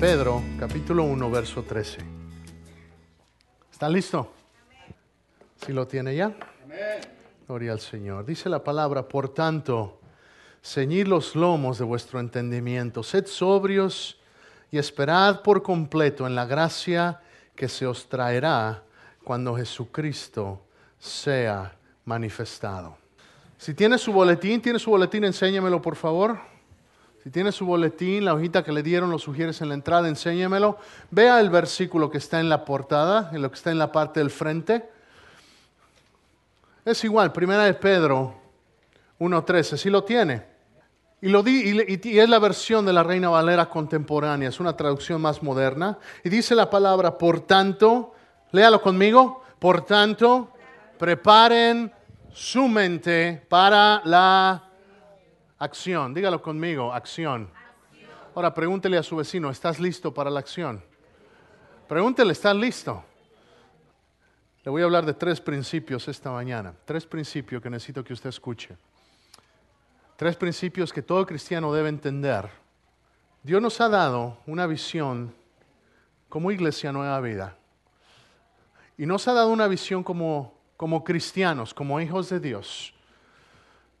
Pedro, 0.00 0.42
capítulo 0.58 1.04
1, 1.04 1.30
verso 1.30 1.62
13. 1.62 2.00
¿Está 3.72 3.88
listo? 3.88 4.30
¿Sí 5.64 5.72
lo 5.72 5.86
tiene 5.86 6.14
ya? 6.14 6.36
Gloria 7.48 7.72
al 7.72 7.80
Señor. 7.80 8.26
Dice 8.26 8.50
la 8.50 8.62
palabra, 8.62 9.08
por 9.08 9.32
tanto, 9.32 9.98
ceñid 10.62 11.06
los 11.06 11.34
lomos 11.34 11.78
de 11.78 11.84
vuestro 11.86 12.20
entendimiento, 12.20 13.02
sed 13.02 13.24
sobrios 13.24 14.20
y 14.70 14.76
esperad 14.76 15.40
por 15.40 15.62
completo 15.62 16.26
en 16.26 16.34
la 16.34 16.44
gracia 16.44 17.22
que 17.54 17.66
se 17.66 17.86
os 17.86 18.06
traerá 18.06 18.82
cuando 19.24 19.56
Jesucristo 19.56 20.60
sea 20.98 21.74
manifestado. 22.04 22.98
Si 23.56 23.72
tiene 23.72 23.96
su 23.96 24.12
boletín, 24.12 24.60
tiene 24.60 24.78
su 24.78 24.90
boletín, 24.90 25.24
enséñamelo 25.24 25.80
por 25.80 25.96
favor. 25.96 26.38
Si 27.26 27.32
tiene 27.32 27.50
su 27.50 27.66
boletín, 27.66 28.24
la 28.24 28.34
hojita 28.34 28.62
que 28.62 28.70
le 28.70 28.84
dieron, 28.84 29.10
lo 29.10 29.18
sugieres 29.18 29.60
en 29.60 29.66
la 29.66 29.74
entrada, 29.74 30.06
enséñamelo. 30.06 30.78
Vea 31.10 31.40
el 31.40 31.50
versículo 31.50 32.08
que 32.08 32.18
está 32.18 32.38
en 32.38 32.48
la 32.48 32.64
portada, 32.64 33.30
en 33.32 33.42
lo 33.42 33.50
que 33.50 33.56
está 33.56 33.72
en 33.72 33.80
la 33.80 33.90
parte 33.90 34.20
del 34.20 34.30
frente. 34.30 34.88
Es 36.84 37.02
igual, 37.02 37.32
primera 37.32 37.64
de 37.64 37.74
Pedro 37.74 38.32
1.13, 39.18 39.76
si 39.76 39.90
lo 39.90 40.04
tiene. 40.04 40.44
Y, 41.20 41.28
lo 41.30 41.42
di, 41.42 41.68
y, 41.88 42.08
y 42.08 42.20
es 42.20 42.28
la 42.28 42.38
versión 42.38 42.86
de 42.86 42.92
la 42.92 43.02
Reina 43.02 43.28
Valera 43.28 43.68
contemporánea, 43.68 44.48
es 44.48 44.60
una 44.60 44.76
traducción 44.76 45.20
más 45.20 45.42
moderna. 45.42 45.98
Y 46.22 46.28
dice 46.28 46.54
la 46.54 46.70
palabra, 46.70 47.18
por 47.18 47.40
tanto, 47.40 48.14
léalo 48.52 48.80
conmigo, 48.80 49.42
por 49.58 49.84
tanto, 49.84 50.52
preparen 50.96 51.92
su 52.32 52.68
mente 52.68 53.44
para 53.48 54.00
la 54.04 54.65
acción. 55.58 56.14
Dígalo 56.14 56.42
conmigo, 56.42 56.92
acción. 56.92 57.50
Ahora 58.34 58.52
pregúntele 58.52 58.98
a 58.98 59.02
su 59.02 59.16
vecino, 59.16 59.50
¿estás 59.50 59.80
listo 59.80 60.12
para 60.12 60.30
la 60.30 60.40
acción? 60.40 60.82
Pregúntele, 61.88 62.32
¿estás 62.32 62.54
listo? 62.54 63.02
Le 64.64 64.70
voy 64.70 64.82
a 64.82 64.84
hablar 64.84 65.06
de 65.06 65.14
tres 65.14 65.40
principios 65.40 66.08
esta 66.08 66.30
mañana. 66.30 66.74
Tres 66.84 67.06
principios 67.06 67.62
que 67.62 67.70
necesito 67.70 68.02
que 68.02 68.12
usted 68.12 68.30
escuche. 68.30 68.76
Tres 70.16 70.34
principios 70.34 70.92
que 70.92 71.02
todo 71.02 71.24
cristiano 71.24 71.72
debe 71.72 71.88
entender. 71.88 72.50
Dios 73.44 73.62
nos 73.62 73.80
ha 73.80 73.88
dado 73.88 74.38
una 74.46 74.66
visión 74.66 75.32
como 76.28 76.50
iglesia 76.50 76.90
nueva 76.90 77.20
vida. 77.20 77.56
Y 78.98 79.06
nos 79.06 79.28
ha 79.28 79.34
dado 79.34 79.50
una 79.50 79.68
visión 79.68 80.02
como, 80.02 80.52
como 80.76 81.04
cristianos, 81.04 81.72
como 81.72 82.00
hijos 82.00 82.28
de 82.28 82.40
Dios, 82.40 82.92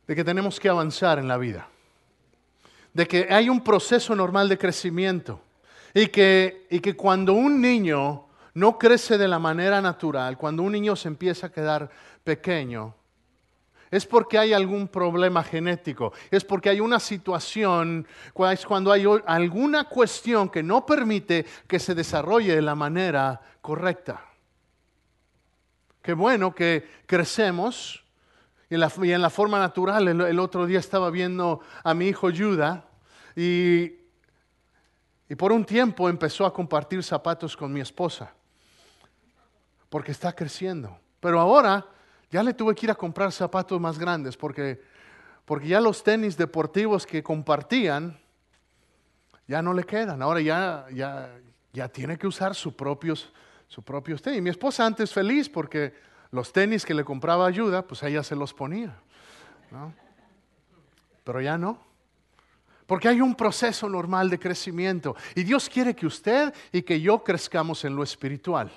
de 0.06 0.14
que 0.14 0.24
tenemos 0.24 0.60
que 0.60 0.68
avanzar 0.68 1.18
en 1.18 1.28
la 1.28 1.36
vida. 1.36 1.68
De 2.92 3.06
que 3.06 3.26
hay 3.30 3.48
un 3.48 3.62
proceso 3.62 4.14
normal 4.14 4.48
de 4.48 4.58
crecimiento. 4.58 5.40
Y 5.92 6.08
que, 6.08 6.66
y 6.70 6.80
que 6.80 6.94
cuando 6.94 7.32
un 7.32 7.60
niño 7.60 8.26
no 8.54 8.78
crece 8.78 9.18
de 9.18 9.28
la 9.28 9.38
manera 9.38 9.80
natural, 9.80 10.36
cuando 10.36 10.62
un 10.62 10.72
niño 10.72 10.96
se 10.96 11.08
empieza 11.08 11.48
a 11.48 11.52
quedar 11.52 11.90
pequeño, 12.24 12.94
es 13.90 14.06
porque 14.06 14.38
hay 14.38 14.52
algún 14.52 14.88
problema 14.88 15.42
genético, 15.42 16.12
es 16.30 16.44
porque 16.44 16.70
hay 16.70 16.80
una 16.80 16.98
situación, 16.98 18.06
es 18.50 18.66
cuando 18.66 18.92
hay 18.92 19.04
alguna 19.26 19.84
cuestión 19.84 20.48
que 20.48 20.62
no 20.62 20.84
permite 20.84 21.46
que 21.66 21.78
se 21.78 21.94
desarrolle 21.94 22.54
de 22.54 22.62
la 22.62 22.74
manera 22.74 23.40
correcta. 23.60 24.24
Qué 26.02 26.14
bueno 26.14 26.54
que 26.54 26.88
crecemos 27.06 28.04
y 28.68 28.74
en 28.74 29.22
la, 29.22 29.30
forma 29.30 29.58
natural. 29.58 30.08
El, 30.08 30.38
otro 30.40 30.66
día 30.66 30.80
estaba 30.80 31.10
viendo 31.10 31.60
a 31.84 31.94
mi 31.94 32.08
hijo 32.08 32.28
Judah 32.36 32.84
y, 33.36 33.92
y 35.28 35.34
por 35.36 35.52
un 35.52 35.64
tiempo 35.64 36.08
empezó 36.08 36.44
a 36.44 36.52
compartir 36.52 37.02
zapatos 37.02 37.56
con 37.56 37.72
mi 37.72 37.80
esposa 37.80 38.32
porque 39.88 40.12
está 40.12 40.32
creciendo. 40.32 40.98
Pero 41.20 41.40
ahora 41.40 41.86
ya 42.30 42.42
le 42.42 42.54
tuve 42.54 42.74
que 42.74 42.86
ir 42.86 42.90
a 42.90 42.94
comprar 42.94 43.30
zapatos 43.32 43.80
más 43.80 43.98
grandes 43.98 44.36
porque, 44.36 44.82
porque 45.44 45.68
ya 45.68 45.80
los 45.80 46.02
tenis 46.02 46.36
deportivos 46.36 47.06
que 47.06 47.22
compartían 47.22 48.18
ya 49.46 49.62
no 49.62 49.72
le 49.72 49.84
quedan. 49.84 50.22
Ahora 50.22 50.40
ya, 50.40 50.86
ya, 50.92 51.30
ya 51.72 51.88
tiene 51.88 52.18
que 52.18 52.26
usar 52.26 52.54
sus 52.54 52.74
propios, 52.74 53.32
sus 53.68 53.84
propios 53.84 54.20
tenis. 54.20 54.42
Mi 54.42 54.50
esposa 54.50 54.84
antes 54.84 55.12
feliz 55.12 55.48
porque 55.48 55.94
los 56.36 56.52
tenis 56.52 56.84
que 56.84 56.94
le 56.94 57.04
compraba 57.04 57.46
ayuda, 57.46 57.82
pues 57.82 58.02
ella 58.02 58.22
se 58.22 58.36
los 58.36 58.54
ponía. 58.54 58.96
Pero 61.24 61.40
ya 61.40 61.58
no. 61.58 61.84
Porque 62.86 63.08
hay 63.08 63.20
un 63.20 63.34
proceso 63.34 63.88
normal 63.88 64.30
de 64.30 64.38
crecimiento. 64.38 65.16
Y 65.34 65.42
Dios 65.42 65.68
quiere 65.68 65.96
que 65.96 66.06
usted 66.06 66.54
y 66.70 66.82
que 66.82 67.00
yo 67.00 67.24
crezcamos 67.24 67.84
en 67.84 67.96
lo 67.96 68.04
espiritual. 68.04 68.70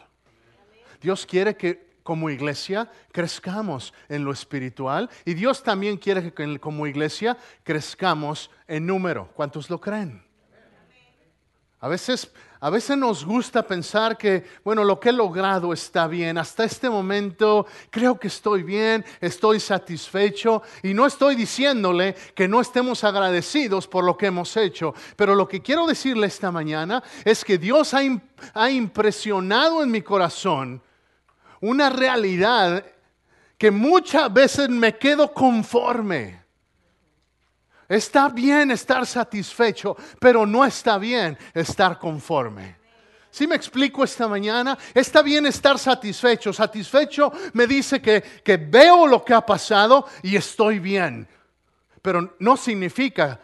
Dios 1.00 1.26
quiere 1.26 1.56
que 1.56 1.90
como 2.02 2.32
iglesia 2.32 2.92
crezcamos 3.12 3.94
en 4.08 4.26
lo 4.26 4.32
espiritual 4.32 5.10
y 5.26 5.36
Dios 5.36 5.62
también 5.62 5.98
quiere 5.98 6.34
que 6.34 6.60
como 6.60 6.88
iglesia 6.88 7.38
crezcamos 7.64 8.50
en 8.68 8.88
número. 8.88 9.30
¿Cuántos 9.36 9.70
lo 9.70 9.80
creen? 9.80 10.29
A 11.82 11.88
veces, 11.88 12.30
a 12.60 12.70
veces 12.70 12.98
nos 12.98 13.24
gusta 13.24 13.66
pensar 13.66 14.18
que, 14.18 14.46
bueno, 14.66 14.84
lo 14.84 15.00
que 15.00 15.10
he 15.10 15.14
logrado 15.14 15.72
está 15.72 16.08
bien. 16.08 16.38
Hasta 16.38 16.66
este 16.66 16.90
momento 16.90 17.66
creo 17.90 18.20
que 18.20 18.28
estoy 18.28 18.64
bien, 18.64 19.06
estoy 19.22 19.62
satisfecho 19.62 20.62
y 20.84 20.94
no 20.94 21.06
estoy 21.06 21.36
diciéndole 21.36 22.16
que 22.36 22.50
no 22.50 22.60
estemos 22.60 23.06
agradecidos 23.06 23.88
por 23.88 24.04
lo 24.04 24.18
que 24.18 24.26
hemos 24.26 24.58
hecho. 24.58 24.94
Pero 25.16 25.36
lo 25.36 25.48
que 25.48 25.62
quiero 25.62 25.88
decirle 25.88 26.28
esta 26.28 26.52
mañana 26.52 27.02
es 27.24 27.46
que 27.46 27.58
Dios 27.58 27.94
ha, 27.94 28.02
ha 28.54 28.70
impresionado 28.70 29.82
en 29.82 29.90
mi 29.90 30.02
corazón 30.02 30.82
una 31.62 31.90
realidad 31.90 32.86
que 33.58 33.72
muchas 33.72 34.34
veces 34.34 34.70
me 34.70 34.98
quedo 34.98 35.34
conforme. 35.34 36.49
Está 37.90 38.30
bien 38.30 38.70
estar 38.70 39.06
satisfecho, 39.08 39.98
pero 40.20 40.46
no 40.46 40.64
está 40.64 41.00
bien 41.00 41.36
estar 41.56 41.98
conforme. 41.98 42.78
Si 43.32 43.48
me 43.48 43.56
explico 43.56 44.04
esta 44.04 44.28
mañana? 44.28 44.78
Está 44.94 45.24
bien 45.24 45.48
estar 45.48 45.78
satisfecho. 45.80 46.54
Satisfecho 46.54 47.32
me 47.54 47.66
dice 47.66 48.00
que, 48.00 48.22
que 48.22 48.58
veo 48.58 49.08
lo 49.08 49.26
que 49.26 49.34
ha 49.34 49.46
pasado 49.46 50.06
y 50.22 50.36
estoy 50.36 50.78
bien. 50.78 51.28
Pero 52.02 52.36
no 52.40 52.56
significa 52.56 53.40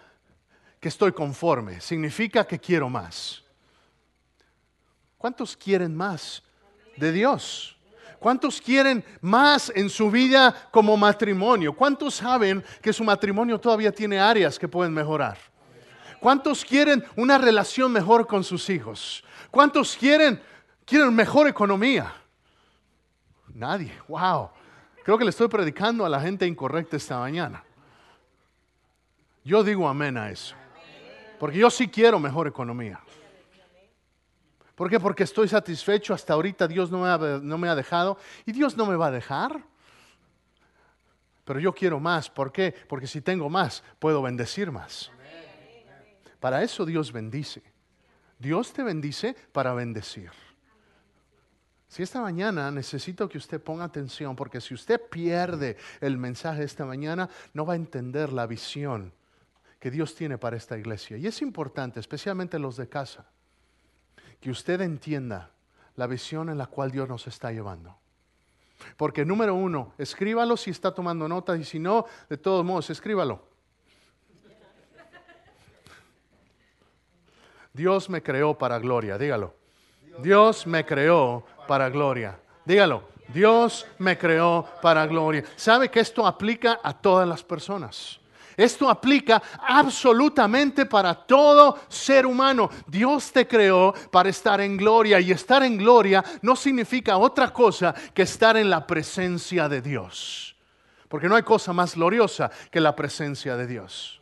que 0.79 0.89
estoy 0.89 1.12
conforme, 1.12 1.81
significa 1.81 2.45
que 2.45 2.59
quiero 2.59 2.89
más. 2.89 3.44
¿Cuántos 5.17 5.57
quieren 5.57 5.95
más 5.95 6.44
de 6.97 7.12
Dios? 7.12 7.75
¿Cuántos 8.20 8.62
quieren 8.62 9.03
más 9.22 9.72
en 9.76 9.90
su 9.90 10.09
vida 10.09 10.70
como 10.72 10.98
matrimonio? 10.98 11.74
¿Cuántos 11.74 12.16
saben 12.16 12.64
que 12.81 12.94
su 12.94 13.03
matrimonio 13.03 13.59
todavía 13.59 13.92
tiene 13.92 14.20
áreas 14.20 14.58
que 14.58 14.68
pueden 14.68 14.94
mejorar? 14.94 15.38
¿Cuántos 16.20 16.66
quieren 16.66 17.04
una 17.16 17.38
relación 17.38 17.92
mejor 17.92 18.25
con 18.25 18.44
sus 18.44 18.70
hijos? 18.70 19.24
¿Cuántos 19.52 19.96
quieren, 19.96 20.42
quieren 20.86 21.14
mejor 21.14 21.48
economía? 21.48 22.14
Nadie. 23.54 23.94
Wow. 24.08 24.50
Creo 25.04 25.18
que 25.18 25.24
le 25.24 25.30
estoy 25.30 25.48
predicando 25.48 26.06
a 26.06 26.09
la 26.09 26.20
gente 26.20 26.48
incorrecta 26.48 26.98
esta 26.98 27.20
mañana. 27.20 27.64
Yo 29.44 29.64
digo 29.64 29.88
amén 29.88 30.18
a 30.18 30.31
eso. 30.31 30.56
Porque 31.40 31.59
yo 31.59 31.70
sí 31.70 31.88
quiero 31.88 32.20
mejor 32.20 32.48
economía. 32.48 33.00
¿Por 34.75 34.90
qué? 34.90 35.00
Porque 35.00 35.24
estoy 35.24 35.47
satisfecho. 35.47 36.13
Hasta 36.13 36.34
ahorita 36.34 36.68
Dios 36.68 36.91
no 36.91 37.00
me, 37.58 37.69
ha, 37.69 37.75
dejado 37.75 38.18
y 38.46 38.52
Dios 38.52 38.75
no 38.75 38.86
me 38.86 38.98
va 38.98 39.07
a 39.07 39.12
dejar. 39.12 39.63
Pero 41.45 41.60
yo 41.60 41.74
quiero 41.74 42.00
más. 42.00 42.30
¿Por 42.30 42.51
qué? 42.51 42.75
Porque 42.88 43.07
si 43.07 43.22
tengo 43.22 43.50
más, 43.50 43.83
puedo 44.00 44.22
bendecir 44.22 44.72
más. 44.72 45.12
Para 46.39 46.62
eso 46.62 46.86
Dios 46.86 47.12
bendice. 47.12 47.63
Dios 48.38 48.74
te 48.74 48.83
bendice 48.83 49.36
para 49.54 49.74
bendecir. 49.74 50.31
Si 51.88 52.04
esta 52.04 52.19
mañana 52.19 52.69
necesito 52.72 53.30
que 53.30 53.38
usted 53.38 53.62
ponga 53.62 53.86
atención, 53.86 54.36
porque 54.36 54.60
si 54.60 54.74
usted 54.74 55.00
pierde 55.10 55.77
el 56.01 56.18
mensaje 56.18 56.63
esta 56.63 56.83
mañana, 56.83 57.30
no 57.54 57.66
va 57.66 57.74
a 57.74 57.77
entender 57.77 58.33
la 58.33 58.45
visión 58.48 59.13
que 59.80 59.89
Dios 59.89 60.13
tiene 60.13 60.38
para 60.38 60.57
esta 60.57 60.77
iglesia. 60.77 61.16
Y 61.16 61.27
es 61.27 61.42
importante, 61.42 62.01
especialmente 62.01 62.60
los 62.60 62.75
de 62.75 62.89
casa 62.89 63.25
que 64.40 64.50
usted 64.52 64.82
entienda 64.82 65.52
la 65.96 66.08
visión 66.08 66.50
en 66.50 66.58
la 66.58 66.68
cual 66.68 66.92
Dios 66.92 67.08
nos 67.08 67.28
está 67.28 67.52
llevando. 67.52 67.98
Porque 68.98 69.26
número 69.26 69.56
uno, 69.56 69.94
escríbalo 69.98 70.58
si 70.58 70.72
está 70.72 70.94
tomando 70.94 71.28
nota 71.28 71.56
y 71.58 71.64
si 71.64 71.80
no, 71.80 72.06
de 72.30 72.38
todos 72.38 72.64
modos, 72.66 72.90
escríbalo. 72.90 73.42
Dios 77.74 78.10
me 78.10 78.24
creó 78.24 78.58
para 78.58 78.80
gloria, 78.80 79.18
dígalo. 79.18 79.54
Dios 80.20 80.66
me 80.66 80.86
creó 80.86 81.46
para 81.68 81.90
gloria. 81.90 82.40
Dígalo. 82.64 83.04
Dios 83.28 83.86
me 83.98 84.18
creó 84.18 84.66
para 84.82 85.06
gloria. 85.08 85.44
¿Sabe 85.56 85.90
que 85.90 86.00
esto 86.00 86.26
aplica 86.26 86.80
a 86.82 86.94
todas 86.94 87.28
las 87.28 87.44
personas? 87.44 88.20
Esto 88.57 88.90
aplica 88.90 89.42
absolutamente 89.68 90.86
para 90.86 91.13
todo 91.13 91.80
ser 91.90 92.25
humano. 92.25 92.69
Dios 92.88 93.31
te 93.31 93.48
creó 93.48 93.94
para 94.12 94.30
estar 94.30 94.62
en 94.62 94.78
gloria 94.78 95.19
y 95.19 95.31
estar 95.31 95.63
en 95.63 95.78
gloria 95.78 96.24
no 96.42 96.56
significa 96.56 97.18
otra 97.18 97.52
cosa 97.52 97.94
que 98.13 98.24
estar 98.24 98.56
en 98.57 98.69
la 98.69 98.86
presencia 98.88 99.68
de 99.68 99.81
Dios. 99.81 100.56
Porque 101.10 101.28
no 101.28 101.36
hay 101.36 101.44
cosa 101.44 101.74
más 101.74 101.96
gloriosa 101.96 102.50
que 102.72 102.80
la 102.80 102.96
presencia 102.96 103.56
de 103.56 103.68
Dios. 103.68 104.22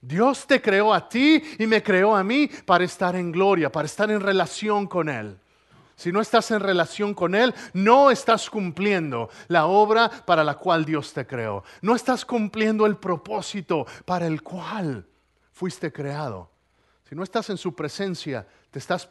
Dios 0.00 0.46
te 0.46 0.62
creó 0.62 0.94
a 0.94 1.08
ti 1.08 1.42
y 1.58 1.66
me 1.66 1.82
creó 1.82 2.16
a 2.16 2.24
mí 2.24 2.48
para 2.64 2.84
estar 2.84 3.14
en 3.16 3.30
gloria, 3.30 3.70
para 3.70 3.86
estar 3.86 4.10
en 4.10 4.20
relación 4.20 4.86
con 4.86 5.08
Él. 5.08 5.38
Si 6.00 6.10
no 6.10 6.22
estás 6.22 6.50
en 6.50 6.60
relación 6.60 7.12
con 7.12 7.34
Él, 7.34 7.54
no 7.74 8.10
estás 8.10 8.48
cumpliendo 8.48 9.28
la 9.48 9.66
obra 9.66 10.08
para 10.08 10.42
la 10.42 10.54
cual 10.54 10.86
Dios 10.86 11.12
te 11.12 11.26
creó. 11.26 11.62
No 11.82 11.94
estás 11.94 12.24
cumpliendo 12.24 12.86
el 12.86 12.96
propósito 12.96 13.86
para 14.06 14.26
el 14.26 14.42
cual 14.42 15.06
fuiste 15.52 15.92
creado. 15.92 16.50
Si 17.06 17.14
no 17.14 17.22
estás 17.22 17.50
en 17.50 17.58
su 17.58 17.74
presencia, 17.74 18.48
te 18.70 18.78
estás, 18.78 19.04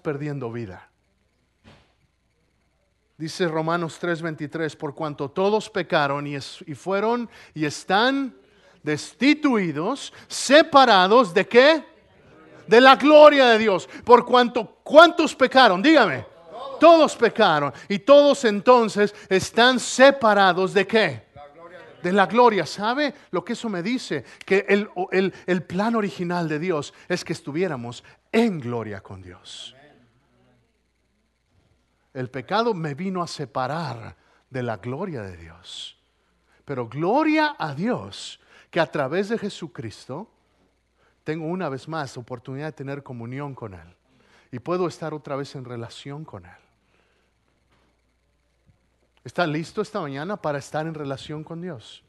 perdiendo 0.00 0.50
vida. 0.50 0.90
Dice 3.16 3.46
Romanos 3.46 3.96
3:23, 4.00 4.76
por 4.76 4.96
cuanto 4.96 5.30
todos 5.30 5.70
pecaron 5.70 6.26
y 6.26 6.40
fueron 6.40 7.30
y 7.54 7.66
están 7.66 8.34
destituidos, 8.82 10.12
separados 10.26 11.32
de 11.32 11.46
qué? 11.46 11.95
De 12.66 12.80
la 12.80 12.96
gloria 12.96 13.46
de 13.46 13.58
Dios. 13.58 13.88
Por 14.04 14.24
cuanto, 14.24 14.78
¿cuántos 14.82 15.34
pecaron? 15.34 15.82
Dígame. 15.82 16.24
Todos, 16.80 17.16
pecaron. 17.16 17.72
Y 17.88 18.00
todos 18.00 18.44
entonces 18.44 19.14
están 19.28 19.80
separados 19.80 20.74
de 20.74 20.86
qué? 20.86 21.26
de 22.02 22.12
la 22.12 22.26
gloria. 22.26 22.64
¿Sabe 22.66 23.12
lo 23.32 23.44
que 23.44 23.54
eso 23.54 23.68
me 23.68 23.82
dice? 23.82 24.24
Que 24.44 24.64
el, 24.68 24.88
el, 25.46 25.62
plan 25.64 25.96
original 25.96 26.48
de 26.48 26.60
Dios 26.60 26.94
es 27.08 27.24
que 27.24 27.32
estuviéramos 27.32 28.04
en 28.30 28.60
gloria 28.60 29.00
con 29.00 29.22
Dios. 29.22 29.74
El 32.14 32.30
pecado 32.30 32.74
me 32.74 32.94
vino 32.94 33.22
a 33.22 33.26
separar 33.26 34.16
de 34.48 34.62
la 34.62 34.76
gloria 34.76 35.22
de 35.22 35.36
Dios. 35.36 35.98
Pero 36.64 36.88
gloria 36.88 37.56
a 37.58 37.74
Dios 37.74 38.40
que 38.70 38.80
a 38.80 38.86
través 38.86 39.28
de 39.28 39.38
Jesucristo 39.38 40.30
tengo 41.26 41.46
una 41.46 41.68
vez 41.68 41.88
más 41.88 42.16
oportunidad 42.16 42.66
de 42.66 42.72
tener 42.72 43.02
comunión 43.02 43.52
con 43.52 43.74
Él 43.74 43.96
y 44.52 44.60
puedo 44.60 44.86
estar 44.86 45.12
otra 45.12 45.34
vez 45.34 45.56
en 45.56 45.64
relación 45.64 46.24
con 46.24 46.46
Él. 46.46 46.62
¿Está 49.24 49.44
listo 49.44 49.82
esta 49.82 50.00
mañana 50.00 50.40
para 50.40 50.58
estar 50.58 50.86
en 50.86 50.94
relación 50.94 51.42
con 51.42 51.60
Dios? 51.60 52.04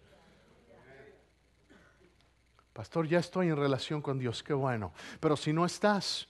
Pastor, 2.73 3.07
ya 3.07 3.17
estoy 3.17 3.47
en 3.47 3.57
relación 3.57 4.03
con 4.03 4.19
Dios, 4.19 4.43
qué 4.43 4.53
bueno. 4.53 4.93
Pero 5.19 5.35
si 5.35 5.51
no 5.51 5.65
estás, 5.65 6.27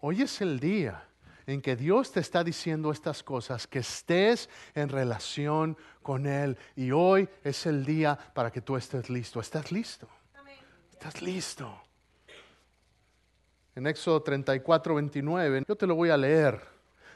hoy 0.00 0.20
es 0.20 0.42
el 0.42 0.60
día 0.60 1.02
en 1.46 1.62
que 1.62 1.74
Dios 1.74 2.12
te 2.12 2.20
está 2.20 2.44
diciendo 2.44 2.92
estas 2.92 3.22
cosas, 3.22 3.66
que 3.66 3.78
estés 3.78 4.50
en 4.74 4.90
relación 4.90 5.74
con 6.02 6.26
Él. 6.26 6.58
Y 6.76 6.90
hoy 6.90 7.30
es 7.42 7.64
el 7.64 7.86
día 7.86 8.18
para 8.34 8.50
que 8.50 8.60
tú 8.60 8.76
estés 8.76 9.08
listo. 9.08 9.40
¿Estás 9.40 9.72
listo? 9.72 10.06
¿Estás 11.00 11.22
listo? 11.22 11.80
En 13.76 13.86
Éxodo 13.86 14.20
34, 14.20 14.96
29, 14.96 15.62
yo 15.68 15.76
te 15.76 15.86
lo 15.86 15.94
voy 15.94 16.10
a 16.10 16.16
leer. 16.16 16.60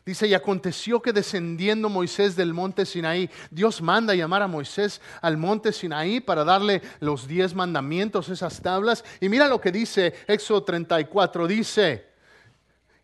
Dice, 0.07 0.29
y 0.29 0.35
aconteció 0.35 1.03
que 1.03 1.13
descendiendo 1.13 1.89
Moisés 1.89 2.37
del 2.37 2.55
monte 2.55 2.87
Sinaí, 2.87 3.29
Dios 3.51 3.83
manda 3.83 4.15
llamar 4.15 4.43
a 4.43 4.47
Moisés 4.47 5.01
al 5.21 5.37
monte 5.37 5.73
Sinaí 5.73 6.21
para 6.21 6.45
darle 6.45 6.81
los 7.01 7.27
diez 7.27 7.57
mandamientos, 7.57 8.29
esas 8.29 8.63
tablas. 8.63 9.05
Y 9.21 9.29
mira 9.29 9.49
lo 9.49 9.61
que 9.61 9.73
dice 9.73 10.15
Éxodo 10.29 10.63
34, 10.63 11.49
dice, 11.49 12.12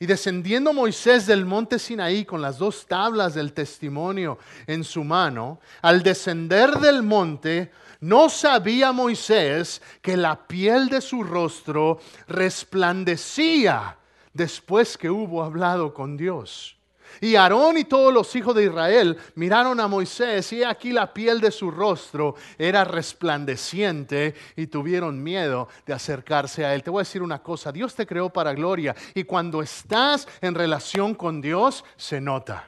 y 0.00 0.06
descendiendo 0.06 0.72
Moisés 0.72 1.26
del 1.26 1.44
monte 1.44 1.78
Sinaí 1.78 2.24
con 2.24 2.40
las 2.40 2.58
dos 2.58 2.86
tablas 2.86 3.34
del 3.34 3.52
testimonio 3.52 4.38
en 4.66 4.84
su 4.84 5.02
mano, 5.02 5.60
al 5.82 6.02
descender 6.02 6.78
del 6.78 7.02
monte, 7.02 7.72
no 8.00 8.28
sabía 8.28 8.92
Moisés 8.92 9.82
que 10.00 10.16
la 10.16 10.46
piel 10.46 10.88
de 10.88 11.00
su 11.00 11.24
rostro 11.24 11.98
resplandecía 12.28 13.98
después 14.32 14.96
que 14.96 15.10
hubo 15.10 15.42
hablado 15.42 15.92
con 15.92 16.16
Dios. 16.16 16.77
Y 17.20 17.36
Aarón 17.36 17.78
y 17.78 17.84
todos 17.84 18.12
los 18.12 18.34
hijos 18.36 18.54
de 18.54 18.64
Israel 18.64 19.18
miraron 19.34 19.80
a 19.80 19.88
Moisés 19.88 20.52
y 20.52 20.62
aquí 20.62 20.92
la 20.92 21.12
piel 21.12 21.40
de 21.40 21.50
su 21.50 21.70
rostro 21.70 22.34
era 22.58 22.84
resplandeciente 22.84 24.34
y 24.56 24.68
tuvieron 24.68 25.22
miedo 25.22 25.68
de 25.86 25.92
acercarse 25.92 26.64
a 26.64 26.74
él. 26.74 26.82
Te 26.82 26.90
voy 26.90 27.00
a 27.00 27.02
decir 27.02 27.22
una 27.22 27.42
cosa, 27.42 27.72
Dios 27.72 27.94
te 27.94 28.06
creó 28.06 28.30
para 28.30 28.52
gloria 28.52 28.94
y 29.14 29.24
cuando 29.24 29.62
estás 29.62 30.28
en 30.40 30.54
relación 30.54 31.14
con 31.14 31.40
Dios 31.40 31.84
se 31.96 32.20
nota. 32.20 32.66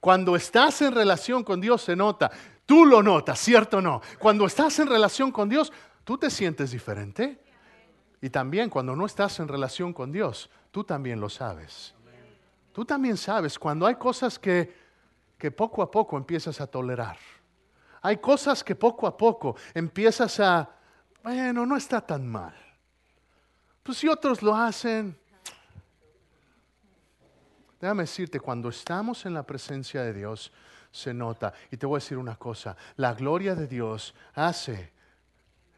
Cuando 0.00 0.34
estás 0.34 0.80
en 0.82 0.92
relación 0.92 1.44
con 1.44 1.60
Dios 1.60 1.82
se 1.82 1.94
nota. 1.94 2.30
Tú 2.64 2.86
lo 2.86 3.02
notas, 3.02 3.38
¿cierto 3.38 3.78
o 3.78 3.80
no? 3.80 4.00
Cuando 4.18 4.46
estás 4.46 4.78
en 4.78 4.86
relación 4.86 5.30
con 5.30 5.48
Dios, 5.48 5.72
tú 6.04 6.16
te 6.16 6.30
sientes 6.30 6.70
diferente. 6.70 7.38
Y 8.22 8.30
también 8.30 8.70
cuando 8.70 8.94
no 8.94 9.06
estás 9.06 9.40
en 9.40 9.48
relación 9.48 9.92
con 9.92 10.12
Dios, 10.12 10.50
tú 10.70 10.84
también 10.84 11.20
lo 11.20 11.28
sabes. 11.28 11.94
Tú 12.72 12.84
también 12.84 13.16
sabes 13.16 13.58
cuando 13.58 13.86
hay 13.86 13.96
cosas 13.96 14.38
que, 14.38 14.74
que 15.36 15.50
poco 15.50 15.82
a 15.82 15.90
poco 15.90 16.16
empiezas 16.16 16.60
a 16.60 16.66
tolerar. 16.66 17.18
Hay 18.02 18.16
cosas 18.18 18.64
que 18.64 18.74
poco 18.74 19.06
a 19.06 19.16
poco 19.16 19.56
empiezas 19.74 20.40
a, 20.40 20.70
bueno, 21.22 21.66
no 21.66 21.76
está 21.76 22.00
tan 22.00 22.26
mal. 22.26 22.54
Pues 23.82 23.98
si 23.98 24.08
otros 24.08 24.42
lo 24.42 24.54
hacen, 24.54 25.18
déjame 27.80 28.04
decirte, 28.04 28.40
cuando 28.40 28.68
estamos 28.68 29.26
en 29.26 29.34
la 29.34 29.42
presencia 29.42 30.02
de 30.02 30.12
Dios, 30.12 30.52
se 30.90 31.14
nota. 31.14 31.52
Y 31.70 31.76
te 31.76 31.86
voy 31.86 31.96
a 31.96 32.00
decir 32.00 32.18
una 32.18 32.36
cosa, 32.36 32.76
la 32.96 33.14
gloria 33.14 33.54
de 33.54 33.66
Dios 33.66 34.14
hace, 34.34 34.92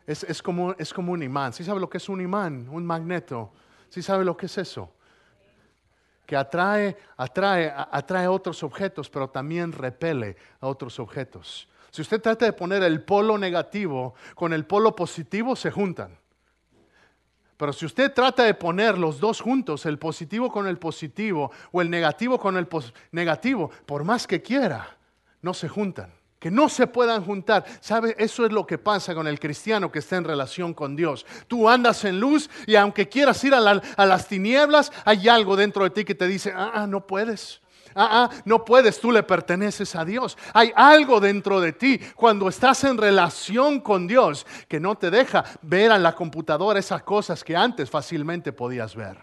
es, 0.07 0.43
como, 0.43 0.73
es 0.79 0.93
como 0.93 1.13
un 1.13 1.23
imán. 1.23 1.53
¿Sí 1.53 1.65
sabe 1.65 1.81
lo 1.81 1.89
que 1.89 1.99
es 1.99 2.09
un 2.09 2.21
imán? 2.21 2.69
Un 2.69 2.85
magneto. 2.85 3.53
¿Sí 3.89 4.03
sabe 4.03 4.25
lo 4.25 4.37
que 4.37 4.47
es 4.47 4.59
eso? 4.59 4.93
Que 6.33 6.37
atrae, 6.39 6.97
atrae, 7.19 7.71
atrae 7.77 8.27
otros 8.27 8.63
objetos, 8.63 9.11
pero 9.11 9.29
también 9.29 9.71
repele 9.71 10.35
a 10.63 10.67
otros 10.67 10.99
objetos. 10.99 11.69
Si 11.91 12.01
usted 12.01 12.23
trata 12.23 12.47
de 12.47 12.55
poner 12.55 12.83
el 12.85 13.03
polo 13.03 13.37
negativo 13.37 14.15
con 14.35 14.55
el 14.55 14.65
polo 14.65 14.97
positivo, 14.97 15.55
se 15.55 15.71
juntan. 15.71 16.19
Pero 17.59 17.75
si 17.75 17.85
usted 17.85 18.15
trata 18.15 18.45
de 18.45 18.55
poner 18.55 18.97
los 18.97 19.21
dos 19.21 19.43
juntos, 19.43 19.85
el 19.85 19.99
positivo 19.99 20.51
con 20.51 20.67
el 20.67 20.79
positivo 20.79 21.53
o 21.71 21.83
el 21.83 21.91
negativo 21.91 22.39
con 22.39 22.57
el 22.57 22.67
negativo, 23.11 23.71
por 23.85 24.03
más 24.03 24.27
que 24.27 24.41
quiera, 24.41 24.89
no 25.43 25.53
se 25.53 25.69
juntan 25.69 26.15
que 26.43 26.51
no 26.51 26.69
se 26.69 26.89
puedan 26.89 27.25
juntar. 27.25 27.65
¿Sabe? 27.79 28.17
Eso 28.19 28.45
es 28.45 28.51
lo 28.51 28.67
que 28.67 28.77
pasa 28.77 29.15
con 29.15 29.29
el 29.29 29.39
cristiano 29.39 29.93
que 29.93 30.01
está 30.01 30.17
en 30.17 30.25
relación 30.25 30.75
con 30.75 30.97
Dios. 30.97 31.25
Tú 31.47 31.69
andas 31.69 32.05
en 32.05 32.19
luz 32.19 32.51
y 32.67 32.75
aunque 32.75 33.09
quieras 33.09 33.45
ir 33.45 33.55
a, 33.55 33.61
las 33.61 34.27
tinieblas, 34.27 34.91
hay 35.05 35.29
algo 35.29 35.55
dentro 35.55 35.85
de 35.85 35.91
ti 35.91 36.05
que 36.05 36.17
te 36.17 36.27
dice, 36.27 36.53
ah, 36.53 36.73
ah, 36.75 36.87
no 36.89 37.07
puedes. 37.07 37.61
Ah, 37.95 38.29
ah, 38.29 38.31
no 38.45 38.65
puedes, 38.65 38.99
tú 38.99 39.13
le 39.13 39.23
perteneces 39.23 39.95
a 39.95 40.05
Dios. 40.05 40.37
Hay 40.53 40.73
algo 40.75 41.21
dentro 41.21 41.61
de 41.61 41.75
ti 41.75 42.01
cuando 42.17 42.49
estás 42.49 42.83
en 42.83 42.99
relación 42.99 43.79
con 43.79 44.09
Dios 44.09 44.45
que 44.67 44.81
no 44.81 44.97
te 44.97 45.13
deja 45.13 45.45
ver 45.63 45.93
a 45.93 45.99
la 45.99 46.17
computadora 46.17 46.81
esas 46.81 47.05
cosas 47.05 47.45
que 47.45 47.55
antes 47.55 47.89
fácilmente 47.89 48.53
podías 48.53 48.97
ver. 48.97 49.17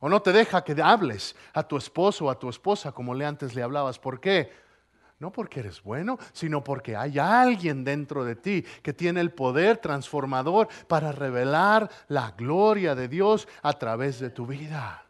O 0.00 0.08
no 0.08 0.22
te 0.22 0.32
deja 0.32 0.64
que 0.64 0.80
hables 0.80 1.36
a 1.52 1.64
tu 1.64 1.76
esposo 1.76 2.24
o 2.24 2.30
a 2.30 2.38
tu 2.38 2.48
esposa 2.48 2.92
como 2.92 3.14
le 3.14 3.26
antes 3.26 3.54
le 3.54 3.62
hablabas. 3.62 3.98
¿Por 3.98 4.18
qué? 4.18 4.61
No 5.22 5.30
porque 5.30 5.60
eres 5.60 5.84
bueno, 5.84 6.18
sino 6.32 6.64
porque 6.64 6.96
hay 6.96 7.16
alguien 7.16 7.84
dentro 7.84 8.24
de 8.24 8.34
ti 8.34 8.64
que 8.82 8.92
tiene 8.92 9.20
el 9.20 9.30
poder 9.30 9.76
transformador 9.76 10.66
para 10.88 11.12
revelar 11.12 11.88
la 12.08 12.32
gloria 12.32 12.96
de 12.96 13.06
Dios 13.06 13.46
a 13.62 13.72
través 13.74 14.18
de 14.18 14.30
tu 14.30 14.48
vida. 14.48 15.06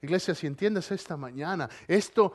Iglesia, 0.00 0.34
si 0.34 0.46
entiendes 0.46 0.90
esta 0.90 1.18
mañana, 1.18 1.68
esto, 1.86 2.32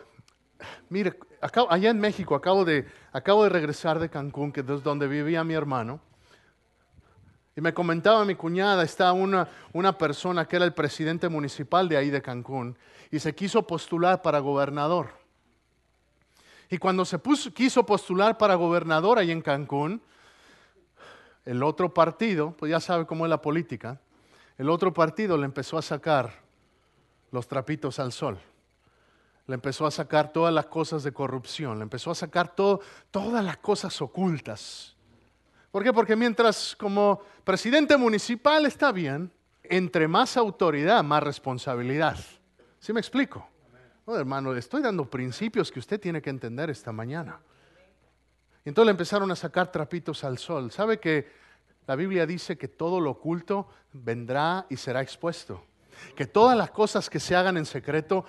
mire, 0.89 1.17
allá 1.41 1.89
en 1.89 1.99
México 1.99 2.35
acabo 2.35 2.63
de, 2.63 2.85
acabo 3.13 3.43
de 3.43 3.49
regresar 3.49 3.97
de 3.97 4.07
Cancún, 4.07 4.51
que 4.51 4.59
es 4.59 4.83
donde 4.83 5.07
vivía 5.07 5.43
mi 5.43 5.55
hermano. 5.55 5.99
Y 7.55 7.61
me 7.61 7.73
comentaba 7.73 8.23
mi 8.25 8.35
cuñada, 8.35 8.83
está 8.83 9.11
una, 9.11 9.49
una 9.73 9.97
persona 9.97 10.47
que 10.47 10.57
era 10.57 10.65
el 10.65 10.75
presidente 10.75 11.29
municipal 11.29 11.89
de 11.89 11.97
ahí 11.97 12.11
de 12.11 12.21
Cancún 12.21 12.77
y 13.09 13.17
se 13.17 13.33
quiso 13.33 13.65
postular 13.65 14.21
para 14.21 14.37
gobernador. 14.37 15.25
Y 16.69 16.77
cuando 16.77 17.05
se 17.05 17.19
quiso 17.53 17.85
postular 17.85 18.37
para 18.37 18.55
gobernador 18.55 19.19
ahí 19.19 19.31
en 19.31 19.41
Cancún, 19.41 20.01
el 21.45 21.63
otro 21.63 21.93
partido, 21.93 22.51
pues 22.57 22.71
ya 22.71 22.79
sabe 22.79 23.05
cómo 23.05 23.25
es 23.25 23.29
la 23.29 23.41
política, 23.41 24.01
el 24.57 24.69
otro 24.69 24.93
partido 24.93 25.37
le 25.37 25.45
empezó 25.45 25.77
a 25.77 25.81
sacar 25.81 26.33
los 27.31 27.47
trapitos 27.47 27.99
al 27.99 28.11
sol. 28.11 28.37
le 29.47 29.53
empezó 29.53 29.85
a 29.85 29.91
sacar 29.91 30.33
todas 30.33 30.53
las 30.53 30.65
cosas 30.65 31.03
de 31.03 31.13
corrupción, 31.13 31.79
le 31.79 31.83
empezó 31.83 32.11
a 32.11 32.15
sacar 32.15 32.53
todo, 32.53 32.81
todas 33.11 33.43
las 33.43 33.57
cosas 33.57 34.01
ocultas. 34.01 34.93
¿Por 35.71 35.83
qué? 35.83 35.93
Porque 35.93 36.17
mientras 36.17 36.75
como 36.75 37.21
presidente 37.45 37.95
municipal 37.95 38.65
está 38.65 38.91
bien, 38.91 39.31
entre 39.63 40.07
más 40.07 40.35
autoridad, 40.35 41.03
más 41.03 41.23
responsabilidad. 41.23 42.17
¿Sí 42.79 42.91
me 42.91 42.99
explico? 42.99 43.47
Hermano, 44.15 44.53
le 44.53 44.59
estoy 44.59 44.81
dando 44.81 45.09
principios 45.09 45.71
que 45.71 45.79
usted 45.79 45.99
tiene 45.99 46.21
que 46.21 46.29
entender 46.29 46.69
esta 46.69 46.91
mañana. 46.91 47.39
Y 48.63 48.69
entonces 48.69 48.87
le 48.87 48.91
empezaron 48.91 49.31
a 49.31 49.35
sacar 49.35 49.71
trapitos 49.71 50.23
al 50.23 50.37
sol. 50.37 50.71
¿Sabe 50.71 50.99
que 50.99 51.29
la 51.85 51.95
Biblia 51.95 52.25
dice 52.25 52.57
que 52.57 52.67
todo 52.67 52.99
lo 52.99 53.11
oculto 53.11 53.67
vendrá 53.93 54.65
y 54.69 54.77
será 54.77 55.01
expuesto? 55.01 55.63
Que 56.15 56.25
todas 56.25 56.57
las 56.57 56.71
cosas 56.71 57.09
que 57.09 57.19
se 57.19 57.35
hagan 57.35 57.57
en 57.57 57.65
secreto 57.65 58.25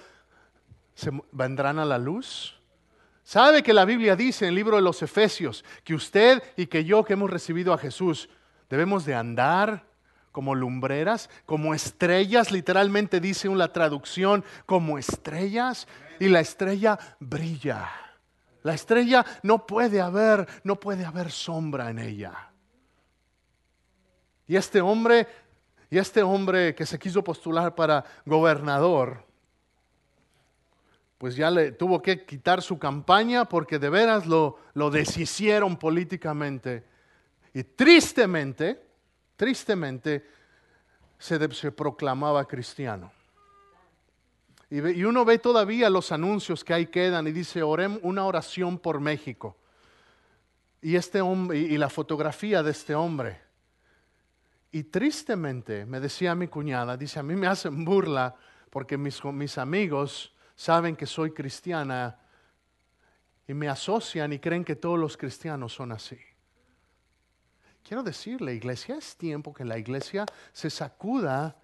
se 0.95 1.11
vendrán 1.33 1.79
a 1.79 1.85
la 1.85 1.99
luz. 1.99 2.61
¿Sabe 3.23 3.63
que 3.63 3.75
la 3.75 3.85
Biblia 3.85 4.17
dice 4.17 4.47
en 4.47 4.51
el 4.51 4.55
libro 4.55 4.77
de 4.77 4.83
los 4.83 5.03
Efesios 5.03 5.65
que 5.85 5.95
usted 5.95 6.43
y 6.57 6.67
que 6.67 6.85
yo 6.85 7.05
que 7.05 7.13
hemos 7.13 7.31
recibido 7.31 7.73
a 7.73 7.79
Jesús 7.79 8.29
debemos 8.71 9.05
de 9.05 9.15
andar 9.15 9.88
como 10.33 10.55
lumbreras, 10.55 11.31
como 11.47 11.75
estrellas, 11.75 12.51
literalmente 12.51 13.21
dice 13.21 13.49
una 13.49 13.73
traducción, 13.73 14.45
como 14.67 14.99
estrellas, 14.99 15.87
y 16.21 16.29
la 16.29 16.41
estrella 16.41 16.99
brilla. 17.21 17.89
La 18.63 18.75
estrella 18.75 19.25
no 19.43 19.67
puede 19.67 20.01
haber, 20.01 20.47
no 20.65 20.79
puede 20.79 21.05
haber 21.05 21.31
sombra 21.31 21.91
en 21.91 21.99
ella. 21.99 22.51
Y 24.47 24.57
este 24.57 24.81
hombre, 24.81 25.27
y 25.91 25.99
este 25.99 26.23
hombre 26.23 26.75
que 26.75 26.87
se 26.87 26.99
quiso 26.99 27.23
postular 27.23 27.75
para 27.75 28.05
gobernador, 28.25 29.25
pues 31.19 31.35
ya 31.35 31.51
le 31.51 31.73
tuvo 31.73 32.01
que 32.01 32.25
quitar 32.25 32.63
su 32.63 32.79
campaña 32.79 33.45
porque 33.45 33.79
de 33.79 33.91
veras 33.91 34.27
lo, 34.27 34.59
lo 34.75 34.91
deshicieron 34.91 35.77
políticamente. 35.77 36.85
Y 37.53 37.65
tristemente, 37.65 38.88
tristemente, 39.39 40.27
se, 41.17 41.55
se 41.55 41.73
proclamaba 41.73 42.45
cristiano. 42.47 43.13
Y, 44.69 45.05
uno 45.05 45.25
ve 45.25 45.39
todavía 45.39 45.89
los 45.89 46.13
anuncios 46.13 46.63
que 46.63 46.75
ahí 46.75 46.87
quedan 46.87 47.27
y 47.29 47.33
dice, 47.33 47.63
oremos 47.63 48.01
una 48.03 48.27
oración 48.27 48.79
por 48.79 49.01
México. 49.01 49.57
Y, 50.83 50.97
este 50.97 51.21
hombre, 51.21 51.59
y 51.59 51.79
la 51.79 51.89
fotografía 51.89 52.63
de 52.63 52.73
este 52.73 52.95
hombre. 52.95 53.41
Y 54.73 54.83
tristemente, 54.83 55.87
me 55.87 56.01
decía 56.01 56.35
mi 56.35 56.49
cuñada, 56.49 56.97
dice, 56.97 57.21
a 57.21 57.23
mí 57.23 57.35
me 57.35 57.47
hacen 57.47 57.85
burla 57.85 58.35
porque 58.71 58.99
mis 58.99 59.57
amigos 59.57 60.35
saben 60.57 60.97
que 60.97 61.07
soy 61.07 61.31
cristiana 61.33 62.19
y 63.47 63.55
me 63.55 63.69
asocian 63.69 64.33
y 64.33 64.41
creen 64.41 64.65
que 64.65 64.77
todos 64.77 64.99
los 64.99 65.17
cristianos 65.17 65.73
son 65.73 65.93
así. 65.93 66.19
Quiero 67.89 68.03
decirle, 68.03 68.53
iglesia, 68.53 68.97
es 68.97 69.17
tiempo 69.17 69.55
que 69.55 69.65
la 69.65 69.79
iglesia 69.79 70.27
se 70.53 70.69
sacuda 70.69 71.57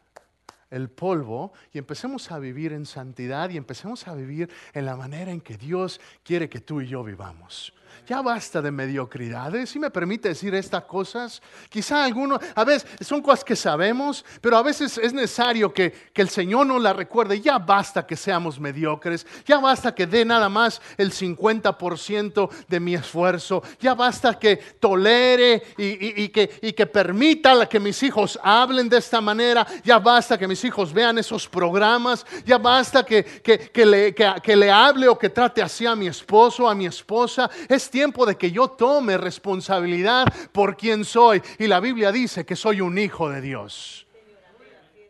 el 0.70 0.88
polvo 0.88 1.52
y 1.70 1.76
empecemos 1.76 2.32
a 2.32 2.38
vivir 2.38 2.72
en 2.72 2.86
santidad 2.86 3.50
y 3.50 3.58
empecemos 3.58 4.08
a 4.08 4.14
vivir 4.14 4.48
en 4.72 4.86
la 4.86 4.96
manera 4.96 5.32
en 5.32 5.42
que 5.42 5.58
Dios 5.58 6.00
quiere 6.22 6.48
que 6.48 6.60
tú 6.60 6.80
y 6.80 6.86
yo 6.86 7.04
vivamos. 7.04 7.74
Ya 8.06 8.20
basta 8.22 8.60
de 8.60 8.70
mediocridades. 8.70 9.70
Si 9.70 9.78
me 9.78 9.90
permite 9.90 10.28
decir 10.28 10.54
estas 10.54 10.84
cosas, 10.84 11.40
quizá 11.68 12.04
algunos, 12.04 12.40
a 12.54 12.64
veces 12.64 12.86
son 13.00 13.22
cosas 13.22 13.44
que 13.44 13.56
sabemos, 13.56 14.24
pero 14.40 14.56
a 14.56 14.62
veces 14.62 14.98
es 14.98 15.12
necesario 15.12 15.72
que, 15.72 15.90
que 16.12 16.22
el 16.22 16.28
Señor 16.28 16.66
nos 16.66 16.82
la 16.82 16.92
recuerde. 16.92 17.40
Ya 17.40 17.58
basta 17.58 18.06
que 18.06 18.16
seamos 18.16 18.60
mediocres. 18.60 19.26
Ya 19.46 19.58
basta 19.58 19.94
que 19.94 20.06
dé 20.06 20.24
nada 20.24 20.48
más 20.48 20.82
el 20.96 21.12
50% 21.12 22.50
de 22.68 22.80
mi 22.80 22.94
esfuerzo. 22.94 23.62
Ya 23.80 23.94
basta 23.94 24.38
que 24.38 24.56
tolere 24.56 25.62
y, 25.76 26.28
que, 26.28 26.58
y 26.62 26.72
que 26.72 26.86
permita 26.86 27.68
que 27.68 27.80
mis 27.80 28.02
hijos 28.02 28.38
hablen 28.42 28.88
de 28.88 28.98
esta 28.98 29.20
manera. 29.20 29.66
Ya 29.84 29.98
basta 29.98 30.38
que 30.38 30.48
mis 30.48 30.64
hijos 30.64 30.92
vean 30.92 31.18
esos 31.18 31.48
programas. 31.48 32.26
Ya 32.44 32.58
basta 32.58 33.04
que, 33.04 33.24
que, 33.24 33.86
le, 33.86 34.14
que, 34.14 34.56
le 34.56 34.70
hable 34.70 35.08
o 35.08 35.18
que 35.18 35.30
trate 35.30 35.62
así 35.62 35.86
a 35.86 35.94
mi 35.94 36.06
esposo, 36.06 36.68
a 36.68 36.74
mi 36.74 36.86
esposa. 36.86 37.50
Es 37.68 37.83
tiempo 37.90 38.26
de 38.26 38.36
que 38.36 38.50
yo 38.50 38.68
tome 38.68 39.16
responsabilidad 39.16 40.26
por 40.52 40.76
quien 40.76 41.04
soy. 41.04 41.42
Y 41.58 41.66
la 41.66 41.80
Biblia 41.80 42.12
dice 42.12 42.44
que 42.44 42.56
soy 42.56 42.80
un 42.80 42.98
hijo 42.98 43.28
de 43.28 43.40
Dios. 43.40 44.06